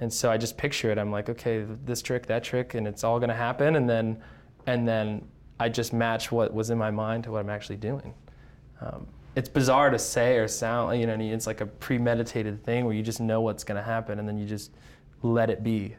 [0.01, 0.99] and so I just picture it.
[0.99, 3.77] I'm like, okay, this trick, that trick, and it's all going to happen.
[3.77, 4.21] And then,
[4.67, 5.27] and then
[5.61, 8.13] I just match what was in my mind to what I'm actually doing.
[8.81, 12.95] Um, it's bizarre to say or sound, you know, it's like a premeditated thing where
[12.95, 14.73] you just know what's going to happen and then you just
[15.23, 15.97] let it be.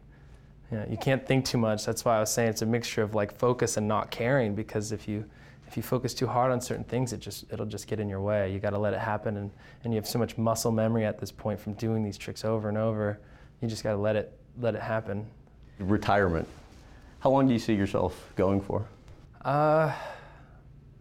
[0.71, 1.85] You, know, you can't think too much.
[1.85, 4.91] That's why I was saying it's a mixture of like focus and not caring because
[4.91, 5.25] if you
[5.67, 8.21] if you focus too hard on certain things, it just it'll just get in your
[8.21, 8.51] way.
[8.53, 9.51] You got to let it happen, and,
[9.83, 12.69] and you have so much muscle memory at this point from doing these tricks over
[12.69, 13.19] and over
[13.61, 15.25] you just got to let it let it happen.
[15.79, 16.47] Retirement.
[17.19, 18.85] How long do you see yourself going for?
[19.43, 19.93] Uh,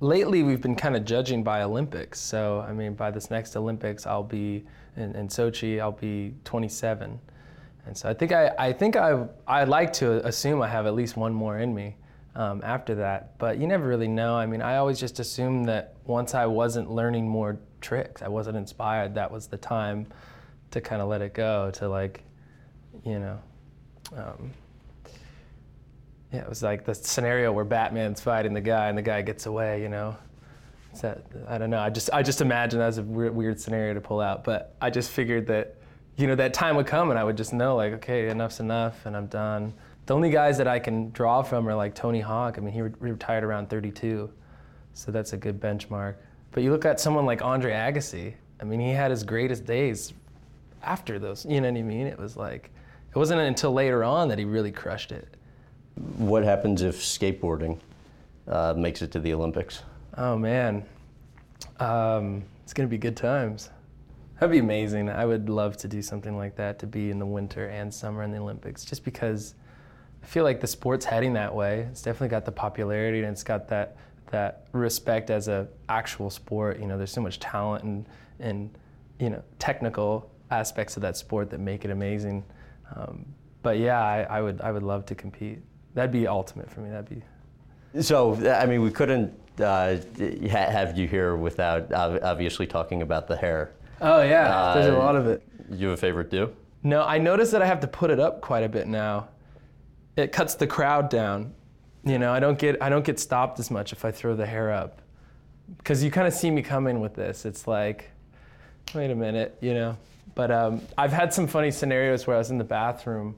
[0.00, 2.18] lately, we've been kind of judging by Olympics.
[2.18, 4.64] So, I mean, by this next Olympics, I'll be
[4.96, 5.80] in, in Sochi.
[5.80, 7.18] I'll be 27,
[7.86, 10.94] and so I think I, I think I I like to assume I have at
[10.94, 11.96] least one more in me
[12.34, 13.36] um, after that.
[13.38, 14.36] But you never really know.
[14.36, 18.56] I mean, I always just assumed that once I wasn't learning more tricks, I wasn't
[18.56, 19.14] inspired.
[19.14, 20.06] That was the time
[20.70, 21.70] to kind of let it go.
[21.72, 22.24] To like
[23.04, 23.38] you know.
[24.16, 24.50] Um,
[26.32, 29.46] yeah, it was like the scenario where Batman's fighting the guy and the guy gets
[29.46, 30.16] away, you know.
[31.00, 31.80] That, I don't know.
[31.80, 34.76] I just I just imagine that was a weird, weird scenario to pull out, but
[34.80, 35.76] I just figured that,
[36.16, 39.04] you know, that time would come and I would just know like, okay, enough's enough
[39.06, 39.74] and I'm done.
[40.06, 42.58] The only guys that I can draw from are like Tony Hawk.
[42.58, 44.30] I mean, he re- retired around 32,
[44.92, 46.16] so that's a good benchmark.
[46.52, 48.34] But you look at someone like Andre Agassi.
[48.60, 50.12] I mean, he had his greatest days
[50.82, 51.44] after those.
[51.44, 52.06] You know what I mean?
[52.06, 52.70] It was like
[53.14, 55.28] it wasn't until later on that he really crushed it.
[56.16, 57.78] What happens if skateboarding
[58.48, 59.82] uh, makes it to the Olympics?
[60.16, 60.84] Oh man,
[61.78, 63.70] um, it's gonna be good times.
[64.40, 65.08] That'd be amazing.
[65.08, 68.24] I would love to do something like that to be in the winter and summer
[68.24, 69.54] in the Olympics, just because
[70.22, 71.86] I feel like the sport's heading that way.
[71.90, 73.96] It's definitely got the popularity and it's got that
[74.30, 76.80] that respect as a actual sport.
[76.80, 78.06] You know, there's so much talent and
[78.40, 78.70] and
[79.20, 82.44] you know technical aspects of that sport that make it amazing.
[82.94, 83.24] Um,
[83.62, 85.60] but yeah, I, I, would I would love to compete.
[85.94, 86.90] That'd be ultimate for me.
[86.90, 89.96] That'd be So, I mean, we couldn't uh,
[90.48, 93.72] have you here without obviously talking about the hair.
[94.00, 95.42] Oh yeah, there's a Uh, lot of it.
[95.70, 96.52] You have a favorite do?
[96.82, 99.28] No, I noticed that I have to put it up quite a bit now.
[100.16, 101.54] It cuts the crowd down.
[102.04, 104.44] You know, I don't get I don't get stopped as much if I throw the
[104.46, 105.00] hair up.
[105.78, 107.46] Because you kind of see me coming with this.
[107.46, 108.10] It's like,
[108.94, 109.96] wait a minute, you know.
[110.34, 113.36] But um, I've had some funny scenarios where I was in the bathroom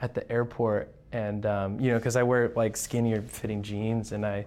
[0.00, 4.26] at the airport, and um, you know, because I wear like skinnier fitting jeans, and
[4.26, 4.46] I,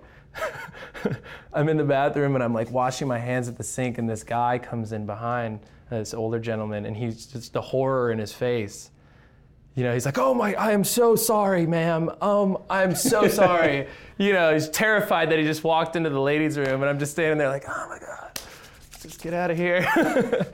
[1.53, 4.23] I'm in the bathroom and I'm like washing my hands at the sink, and this
[4.23, 8.91] guy comes in behind, this older gentleman, and he's just the horror in his face.
[9.75, 12.11] You know, he's like, "Oh my, I am so sorry, ma'am.
[12.21, 13.87] Um, I'm so sorry."
[14.19, 17.13] you know, he's terrified that he just walked into the ladies' room, and I'm just
[17.13, 18.39] standing there like, "Oh my god,
[19.01, 19.87] just get out of here."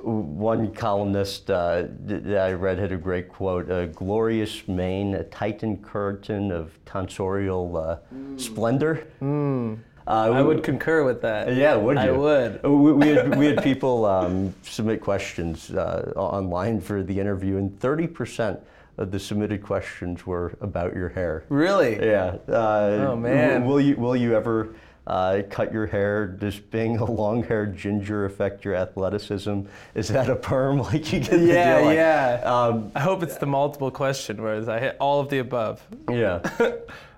[0.00, 5.78] One columnist uh, that I read had a great quote: "A glorious mane, a titan
[5.78, 11.54] curtain of tonsorial uh, splendor." Uh, I would concur with that.
[11.54, 12.02] Yeah, would you?
[12.02, 12.60] I would.
[12.64, 17.58] Uh, We, we, had, we had people um, submit questions uh, online for the interview,
[17.58, 18.58] and 30%
[18.96, 21.44] of the submitted questions were about your hair.
[21.50, 21.96] Really?
[22.04, 22.36] Yeah.
[22.48, 23.66] Uh, Oh, man.
[23.66, 24.70] Will you will you ever
[25.08, 26.26] uh, cut your hair?
[26.26, 29.62] Does being a long-haired ginger affect your athleticism?
[29.94, 31.30] Is that a perm like you get?
[31.30, 31.86] the Yeah, deal?
[31.86, 32.42] Like, yeah.
[32.44, 35.82] Um, I hope it's the multiple question, whereas I hit all of the above.
[36.08, 36.40] yeah.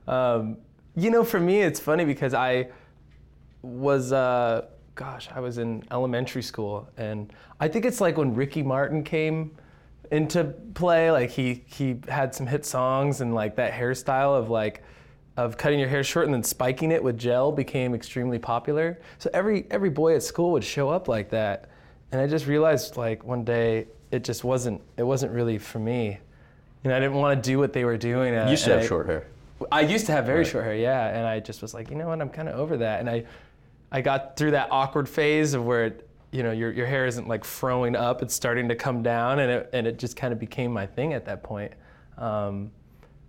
[0.08, 0.56] Um,
[0.96, 2.68] you know, for me, it's funny because I
[3.62, 4.66] was, uh,
[4.96, 9.52] gosh, I was in elementary school, and I think it's like when Ricky Martin came
[10.10, 11.12] into play.
[11.12, 14.82] Like he he had some hit songs, and like that hairstyle of like
[15.44, 18.98] of cutting your hair short and then spiking it with gel became extremely popular.
[19.18, 21.68] So every every boy at school would show up like that,
[22.12, 26.18] and I just realized like one day it just wasn't it wasn't really for me.
[26.84, 28.32] And I didn't want to do what they were doing.
[28.34, 29.26] You used to have short hair.
[29.70, 30.46] I used to have very Right.
[30.46, 32.78] short hair, yeah, and I just was like, you know what, I'm kind of over
[32.78, 33.24] that, and I,
[33.92, 37.28] I got through that awkward phase of where, it, you know, your your hair isn't
[37.28, 40.38] like throwing up, it's starting to come down, and it and it just kind of
[40.38, 41.72] became my thing at that point,
[42.16, 42.70] um,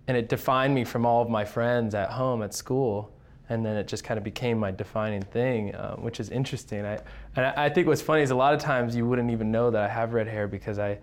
[0.08, 3.12] and it defined me from all of my friends at home at school,
[3.48, 6.84] and then it just kind of became my defining thing, uh, which is interesting.
[6.84, 6.98] I
[7.36, 9.70] and I, I think what's funny is a lot of times you wouldn't even know
[9.70, 10.98] that I have red hair because I.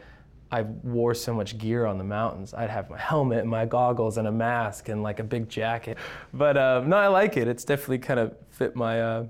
[0.51, 2.55] I wore so much gear on the mountains.
[2.55, 5.99] I'd have my helmet and my goggles and a mask and like a big jacket.
[6.33, 7.47] But um, no, I like it.
[7.47, 9.25] It's definitely kind of fit my uh,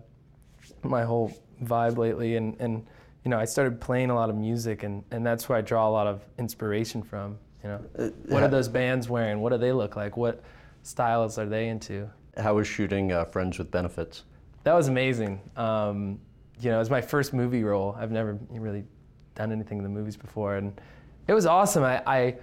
[0.81, 2.37] my whole vibe lately.
[2.37, 2.87] And, and
[3.25, 5.89] you know, I started playing a lot of music, and, and that's where I draw
[5.89, 7.37] a lot of inspiration from.
[7.63, 9.41] You know, what are those bands wearing?
[9.41, 10.15] What do they look like?
[10.15, 10.41] What
[10.83, 12.09] styles are they into?
[12.37, 14.23] How was shooting uh, Friends with Benefits?
[14.63, 15.41] That was amazing.
[15.57, 16.19] Um,
[16.61, 17.95] you know, it was my first movie role.
[17.99, 18.83] I've never really
[19.35, 20.79] done anything in the movies before, and
[21.27, 21.83] it was awesome.
[21.83, 22.35] I, I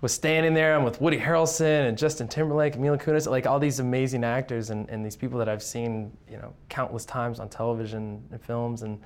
[0.00, 0.74] was standing there.
[0.74, 4.70] I'm with Woody Harrelson and Justin Timberlake and Mila Kunis, like all these amazing actors
[4.70, 8.82] and, and these people that I've seen, you know, countless times on television and films,
[8.82, 9.00] and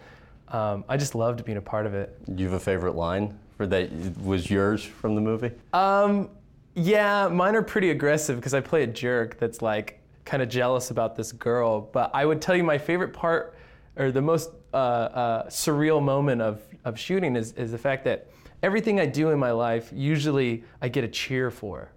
[0.48, 2.18] um, I just loved being a part of it.
[2.34, 3.90] Do you have a favorite line for that
[4.22, 5.50] was yours from the movie?
[5.74, 6.30] Um,
[6.74, 10.90] yeah, mine are pretty aggressive because I play a jerk that's like kind of jealous
[10.90, 11.82] about this girl.
[11.82, 13.54] But I would tell you my favorite part,
[13.96, 18.30] or the most uh, uh, surreal moment of, of shooting, is, is the fact that
[18.62, 21.90] everything I do in my life, usually I get a cheer for.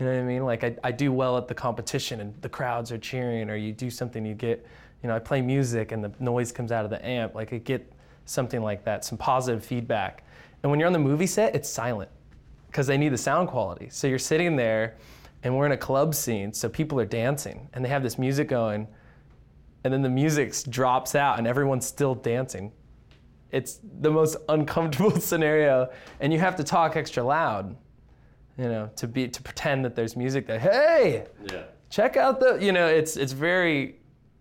[0.00, 0.44] You know what I mean?
[0.44, 3.72] Like I, I do well at the competition and the crowds are cheering, or you
[3.72, 4.66] do something, you get,
[5.04, 7.36] you know, I play music and the noise comes out of the amp.
[7.36, 7.92] Like I get
[8.24, 10.24] something like that, some positive feedback.
[10.62, 12.10] And when you're on the movie set, it's silent
[12.68, 13.88] because they need the sound quality.
[13.90, 14.96] So you're sitting there
[15.42, 18.48] and we're in a club scene, so people are dancing and they have this music
[18.48, 18.88] going,
[19.84, 22.72] and then the music drops out and everyone's still dancing.
[23.52, 25.90] It's the most uncomfortable scenario,
[26.20, 27.76] and you have to talk extra loud,
[28.58, 30.58] you know, to be to pretend that there's music there.
[30.58, 31.62] Hey, Yeah.
[31.90, 33.96] check out the, you know, it's it's very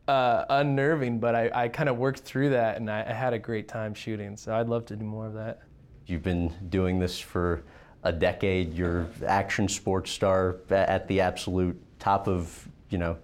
[0.07, 3.39] uh, unnerving, but I, I kind of worked through that and I, I had a
[3.39, 4.37] great time shooting.
[4.37, 5.61] So I'd love to do more of that.
[6.07, 7.63] You've been doing this for
[8.03, 8.73] a decade.
[8.73, 13.17] You're action sports star at the absolute top of you know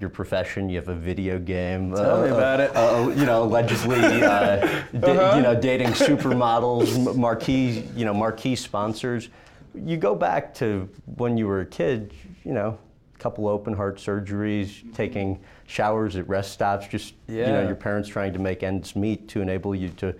[0.00, 0.68] your profession.
[0.68, 1.94] You have a video game.
[1.94, 2.70] Tell me about it.
[2.76, 9.30] Uh, you know, allegedly, uh, da- you know, dating supermodels, marquee, you know, marquee sponsors.
[9.74, 12.12] You go back to when you were a kid.
[12.44, 12.78] You know,
[13.14, 16.86] a couple open heart surgeries, taking showers at rest stops.
[16.86, 20.14] Just you know, your parents trying to make ends meet to enable you to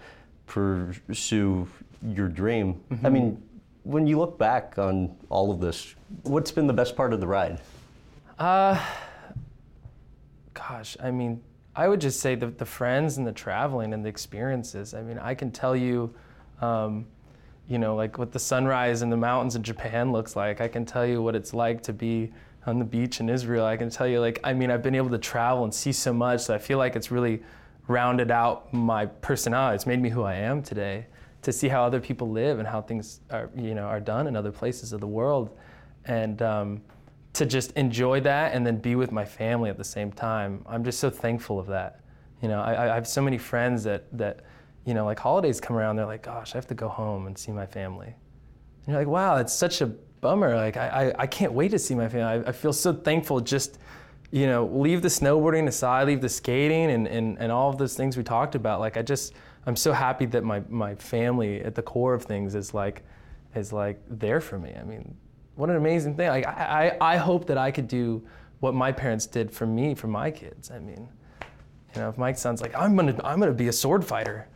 [0.46, 1.68] pursue
[2.06, 2.80] your dream.
[2.90, 3.06] Mm-hmm.
[3.06, 3.42] I mean,
[3.84, 7.26] when you look back on all of this, what's been the best part of the
[7.26, 7.60] ride?
[8.38, 8.80] Uh,
[10.54, 11.40] gosh, I mean,
[11.74, 14.94] I would just say the, the friends and the traveling and the experiences.
[14.94, 16.12] I mean, I can tell you,
[16.60, 17.06] um,
[17.68, 20.60] you know, like what the sunrise in the mountains in Japan looks like.
[20.60, 22.32] I can tell you what it's like to be
[22.68, 25.10] on the beach in Israel, I can tell you, like, I mean, I've been able
[25.10, 27.42] to travel and see so much that I feel like it's really
[27.86, 29.76] rounded out my personality.
[29.76, 31.06] It's made me who I am today.
[31.48, 34.36] To see how other people live and how things are, you know, are done in
[34.36, 35.56] other places of the world,
[36.04, 36.82] and um,
[37.32, 40.62] to just enjoy that and then be with my family at the same time.
[40.68, 42.00] I'm just so thankful of that.
[42.42, 44.40] You know, I, I have so many friends that that,
[44.84, 47.38] you know, like holidays come around, they're like, "Gosh, I have to go home and
[47.38, 48.08] see my family."
[48.84, 49.86] And you're like, "Wow, it's such a
[50.20, 50.54] bummer.
[50.54, 52.44] Like, I, I, I can't wait to see my family.
[52.44, 53.78] I, I feel so thankful just."
[54.30, 57.94] you know, leave the snowboarding aside, leave the skating and, and, and all of those
[57.96, 58.78] things we talked about.
[58.78, 59.32] Like I just,
[59.66, 63.02] I'm so happy that my, my family at the core of things is like,
[63.54, 64.74] is like there for me.
[64.80, 65.14] I mean,
[65.56, 66.28] what an amazing thing.
[66.28, 68.26] Like I, I, I hope that I could do
[68.60, 70.70] what my parents did for me, for my kids.
[70.70, 71.08] I mean,
[71.94, 74.48] you know, if my son's like, I'm gonna, I'm gonna be a sword fighter,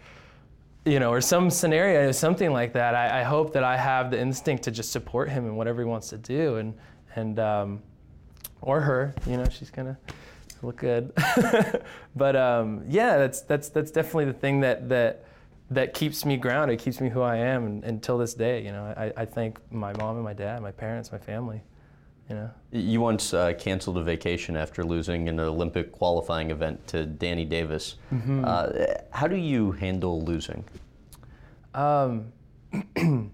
[0.85, 4.21] you know, or some scenario, something like that, I, I hope that I have the
[4.21, 6.57] instinct to just support him in whatever he wants to do.
[6.57, 6.75] And,
[7.15, 7.83] and, um,
[8.63, 9.15] or her.
[9.27, 9.99] You know, she's gonna
[10.63, 11.13] look good.
[12.17, 15.25] but um, yeah, that's that's that's definitely the thing that that
[15.71, 18.65] that keeps me grounded, keeps me who I am and, until this day.
[18.65, 21.63] You know, I, I thank my mom and my dad, my parents, my family.
[22.29, 22.51] You know.
[22.71, 27.97] You once uh, canceled a vacation after losing an Olympic qualifying event to Danny Davis.
[28.13, 28.45] Mm-hmm.
[28.47, 28.69] Uh,
[29.11, 30.65] how do you handle losing?
[31.75, 32.33] Um,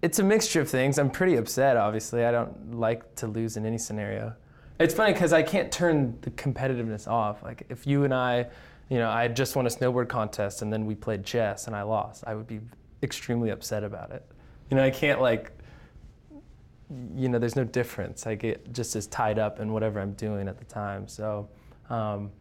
[0.00, 0.98] it's a mixture of things.
[0.98, 2.24] I'm pretty upset, obviously.
[2.24, 4.34] I don't like to lose in any scenario.
[4.78, 7.42] It's funny because I can't turn the competitiveness off.
[7.42, 8.46] Like if you and I,
[8.88, 11.82] you know, I just won a snowboard contest and then we played chess and I
[11.82, 12.60] lost, I would be
[13.02, 14.24] extremely upset about it.
[14.70, 15.52] You know, I can't like,
[17.14, 18.26] you know, there's no difference.
[18.26, 21.06] I get just as tied up in whatever I'm doing at the time.
[21.06, 21.48] So
[21.88, 22.32] um,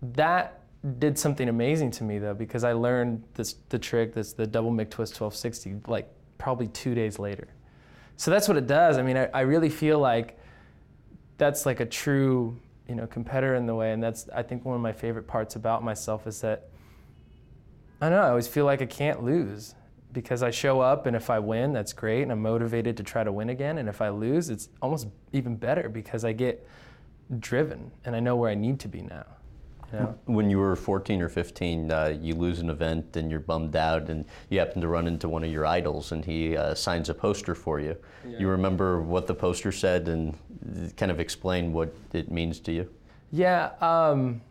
[0.00, 0.62] that
[0.98, 4.70] did something amazing to me though because I learned this the trick, this the double
[4.70, 6.08] McTwist 1260 like
[6.38, 7.48] probably two days later.
[8.16, 8.96] So that's what it does.
[8.96, 10.37] I mean, I, I really feel like
[11.38, 12.58] that's like a true,
[12.88, 15.56] you know, competitor in the way, and that's I think one of my favorite parts
[15.56, 16.68] about myself is that
[18.00, 18.24] I don't know.
[18.24, 19.74] I always feel like I can't lose
[20.12, 23.24] because I show up, and if I win, that's great, and I'm motivated to try
[23.24, 23.78] to win again.
[23.78, 26.66] And if I lose, it's almost even better because I get
[27.38, 29.26] driven and I know where I need to be now.
[29.92, 30.12] Yeah.
[30.26, 34.10] When you were 14 or 15, uh, you lose an event and you're bummed out,
[34.10, 37.14] and you happen to run into one of your idols, and he uh, signs a
[37.14, 37.96] poster for you.
[38.26, 38.38] Yeah.
[38.38, 40.36] You remember what the poster said and
[40.96, 42.90] kind of explain what it means to you?
[43.32, 43.70] Yeah.
[43.80, 44.42] Um,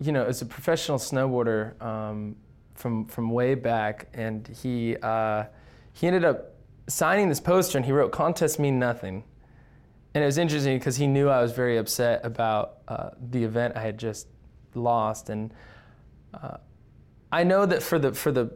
[0.00, 2.36] you know, as a professional snowboarder um,
[2.74, 5.44] from from way back, and he uh,
[5.92, 6.54] he ended up
[6.86, 9.24] signing this poster, and he wrote "Contests mean nothing."
[10.18, 13.76] And it was interesting because he knew I was very upset about uh, the event
[13.76, 14.26] I had just
[14.74, 15.54] lost, and
[16.34, 16.56] uh,
[17.30, 18.52] I know that for the for the,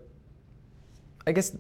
[1.25, 1.57] I guess,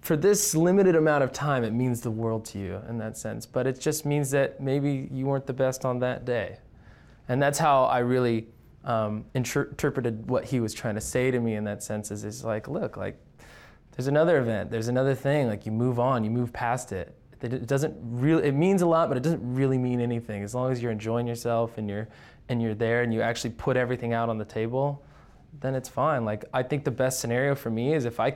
[0.00, 3.44] for this limited amount of time, it means the world to you in that sense.
[3.44, 6.56] But it just means that maybe you weren't the best on that day,
[7.28, 8.46] and that's how I really
[8.82, 12.10] um, inter- interpreted what he was trying to say to me in that sense.
[12.10, 13.20] Is is like, look, like
[13.94, 15.48] there's another event, there's another thing.
[15.48, 19.08] Like you move on, you move past it it doesn't really it means a lot
[19.08, 20.42] but it doesn't really mean anything.
[20.42, 22.08] As long as you're enjoying yourself and you're
[22.48, 25.02] and you're there and you actually put everything out on the table
[25.60, 26.24] then it's fine.
[26.24, 28.34] Like i think the best scenario for me is if i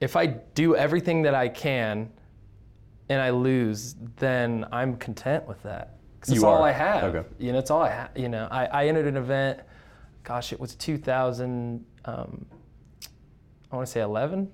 [0.00, 2.10] if i do everything that i can
[3.08, 5.96] and i lose then i'm content with that.
[6.14, 7.14] Because it's all i have.
[7.14, 7.28] Okay.
[7.38, 9.60] you know it's all i have you know I, I entered an event
[10.22, 12.46] gosh it was 2000 um,
[13.72, 14.50] i want to say 11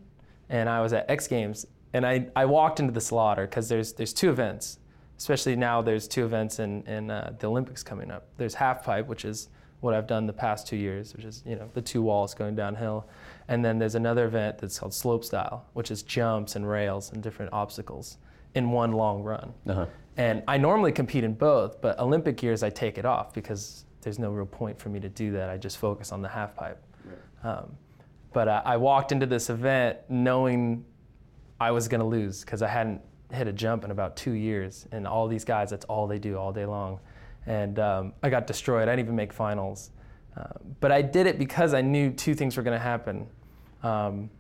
[0.49, 3.93] and i was at x games and I, I walked into the slaughter because there's,
[3.93, 4.79] there's two events,
[5.19, 8.27] especially now there's two events in, in uh, the Olympics coming up.
[8.37, 9.49] There's half pipe, which is
[9.81, 12.55] what I've done the past two years, which is you know the two walls going
[12.55, 13.09] downhill,
[13.49, 17.23] and then there's another event that's called slope style, which is jumps and rails and
[17.23, 18.19] different obstacles
[18.55, 19.53] in one long run.
[19.69, 19.87] Uh-huh.
[20.17, 24.19] And I normally compete in both, but Olympic years I take it off because there's
[24.19, 25.51] no real point for me to do that.
[25.51, 26.83] I just focus on the half pipe.
[27.05, 27.51] Right.
[27.51, 27.77] Um,
[28.33, 30.85] but uh, I walked into this event knowing
[31.61, 33.01] I was going to lose because I hadn't
[33.33, 34.87] hit a jump in about two years.
[34.93, 37.01] And all these guys, that's all they do all day long.
[37.47, 38.89] And um, I got destroyed.
[38.89, 39.91] I didn't even make finals.
[40.37, 40.45] Uh,
[40.81, 43.27] but I did it because I knew two things were going to happen.
[43.83, 44.31] Um,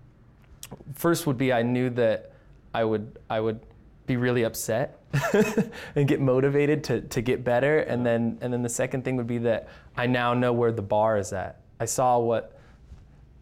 [0.95, 2.33] first would be I knew that
[2.75, 3.61] I would I would
[4.07, 5.01] be really upset
[5.95, 7.79] and get motivated to, to get better.
[7.79, 10.83] And then and then the second thing would be that I now know where the
[10.83, 11.61] bar is at.
[11.81, 12.56] I saw what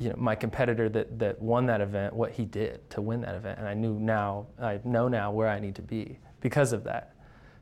[0.05, 3.34] you know, my competitor that, that won that event, what he did to win that
[3.34, 3.59] event.
[3.59, 7.14] And I knew now, I know now where I need to be because of that.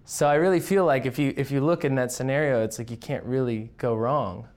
[0.04, 2.90] So I really feel like if you, if you look in that scenario, it's like
[2.90, 4.48] you can't really go wrong.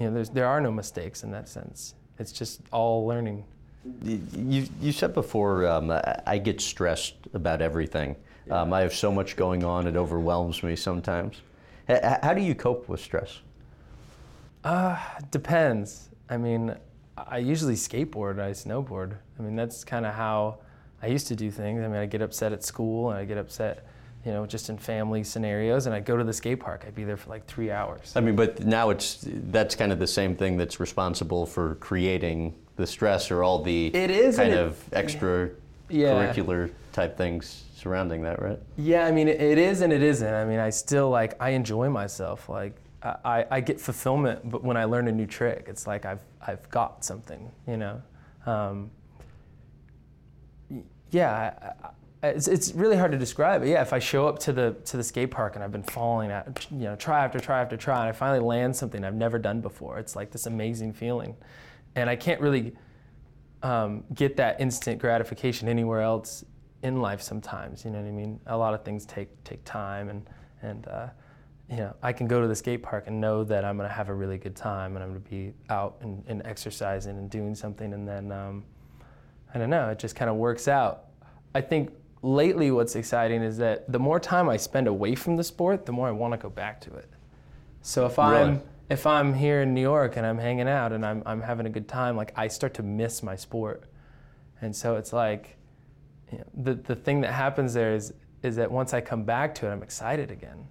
[0.00, 1.94] You know, there's, there are no mistakes in that sense.
[2.18, 3.44] It's just all learning.
[4.02, 5.92] You, you said before, um,
[6.26, 8.16] I get stressed about everything.
[8.50, 11.36] Um, I have so much going on; it overwhelms me sometimes.
[11.88, 13.38] How do you cope with stress?
[14.64, 14.98] Uh,
[15.30, 16.10] depends.
[16.28, 16.74] I mean,
[17.28, 19.14] I usually skateboard, I snowboard.
[19.38, 20.58] I mean, that's kind of how
[21.02, 21.82] I used to do things.
[21.82, 23.86] I mean, I get upset at school and I get upset,
[24.24, 26.84] you know, just in family scenarios, and I'd go to the skate park.
[26.86, 28.12] I'd be there for like three hours.
[28.16, 32.54] I mean, but now it's that's kind of the same thing that's responsible for creating
[32.76, 35.50] the stress or all the It is, kind and it- of extra
[35.88, 36.12] Yeah.
[36.32, 38.58] curricular type things surrounding that, right?
[38.76, 40.32] Yeah, I mean, it, it is and it isn't.
[40.34, 42.48] I mean, I still like I enjoy myself.
[42.48, 46.20] Like I, I, get fulfillment, but when I learn a new trick, it's like I've
[46.46, 48.02] I've got something, you know.
[48.44, 48.90] Um,
[51.10, 51.86] yeah, I,
[52.22, 53.62] I, it's, it's really hard to describe.
[53.62, 55.82] But yeah, if I show up to the to the skate park and I've been
[55.82, 59.14] falling at you know try after try after try, and I finally land something I've
[59.14, 61.36] never done before, it's like this amazing feeling,
[61.96, 62.76] and I can't really
[63.62, 66.44] um, get that instant gratification anywhere else
[66.82, 70.08] in life sometimes you know what i mean a lot of things take take time
[70.08, 70.26] and
[70.62, 71.08] and uh,
[71.70, 73.94] you know i can go to the skate park and know that i'm going to
[73.94, 77.30] have a really good time and i'm going to be out and, and exercising and
[77.30, 78.64] doing something and then um,
[79.54, 81.04] i don't know it just kind of works out
[81.54, 81.90] i think
[82.22, 85.92] lately what's exciting is that the more time i spend away from the sport the
[85.92, 87.08] more i want to go back to it
[87.82, 88.36] so if Really?
[88.36, 91.66] i'm if i'm here in new york and i'm hanging out and i'm, I'm having
[91.66, 93.84] a good time like i start to miss my sport
[94.60, 95.56] and so it's like
[96.32, 98.12] you know, the, the thing that happens there is,
[98.42, 100.68] is that once I come back to it, I'm excited again.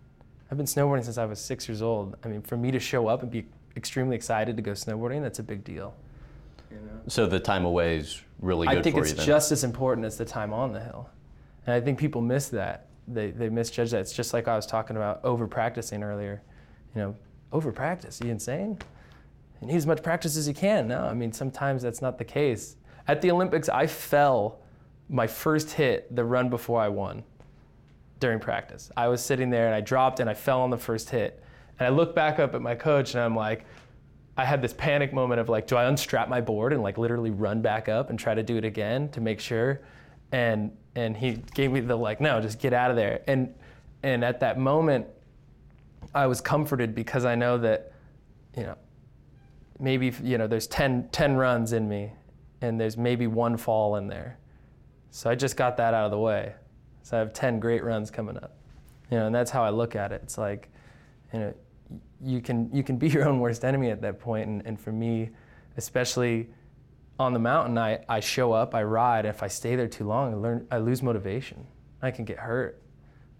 [0.52, 2.18] I've been snowboarding since I was six years old.
[2.24, 3.46] I mean, for me to show up and be
[3.78, 5.96] extremely excited to go snowboarding, that's a big deal.
[7.08, 9.26] So the time away is really good I think it's then.
[9.26, 11.10] just as important as the time on the hill.
[11.66, 12.88] And I think people miss that.
[13.08, 14.02] They, they misjudge that.
[14.02, 16.42] It's just like I was talking about over practicing earlier.
[16.96, 17.16] You know,
[17.52, 18.78] over practice, you insane?
[19.62, 20.88] You need as much practice as you can.
[20.88, 22.76] No, I mean, sometimes that's not the case.
[23.08, 24.60] At the Olympics, I fell
[25.10, 27.24] my first hit the run before I won
[28.20, 28.92] during practice.
[28.96, 31.44] I was sitting there and I dropped and I fell on the first hit.
[31.80, 33.66] And I look back up at my coach and I'm like,
[34.38, 37.32] I had this panic moment of like, do I unstrap my board and like literally
[37.32, 39.82] run back up and try to do it again to make sure?
[40.32, 43.22] And and he gave me the like, no, just get out of there.
[43.28, 43.54] And
[44.04, 45.08] and at that moment,
[46.14, 47.92] I was comforted because I know that,
[48.56, 48.76] you know,
[49.80, 52.12] maybe you know there's 10, 10 runs in me,
[52.62, 54.38] and there's maybe one fall in there.
[55.12, 56.54] So I just got that out of the way.
[57.04, 58.56] So I have 10 great runs coming up.
[59.12, 60.22] You know, and that's how I look at it.
[60.24, 60.70] It's like,
[61.34, 61.54] you know,
[62.22, 64.48] you can you can be your own worst enemy at that point.
[64.48, 65.30] And, and for me,
[65.78, 66.50] especially
[67.20, 69.26] on the mountain, I, I show up, I ride.
[69.26, 71.66] If I stay there too long, I learn I lose motivation.
[72.02, 72.82] I can get hurt.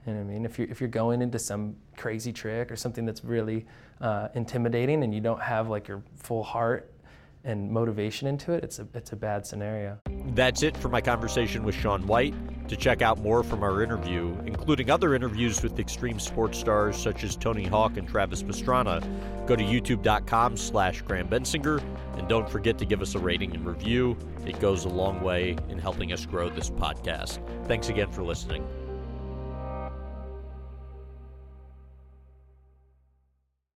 [0.06, 0.46] You know what I mean?
[0.46, 3.66] If you're if you're going into some crazy trick or something that's really
[4.02, 6.92] uh, intimidating, and you don't have like your full heart
[7.46, 9.98] and motivation into it, it's a it's a bad scenario.
[10.34, 12.34] That's it for my conversation with Shaun White.
[12.70, 17.24] To check out more from our interview, including other interviews with extreme sports stars such
[17.24, 19.02] as Tony Hawk and Travis Pastrana,
[19.48, 21.82] go to youtube.com slash Graham Bensinger,
[22.16, 24.16] and don't forget to give us a rating and review.
[24.46, 27.40] It goes a long way in helping us grow this podcast.
[27.66, 28.64] Thanks again for listening.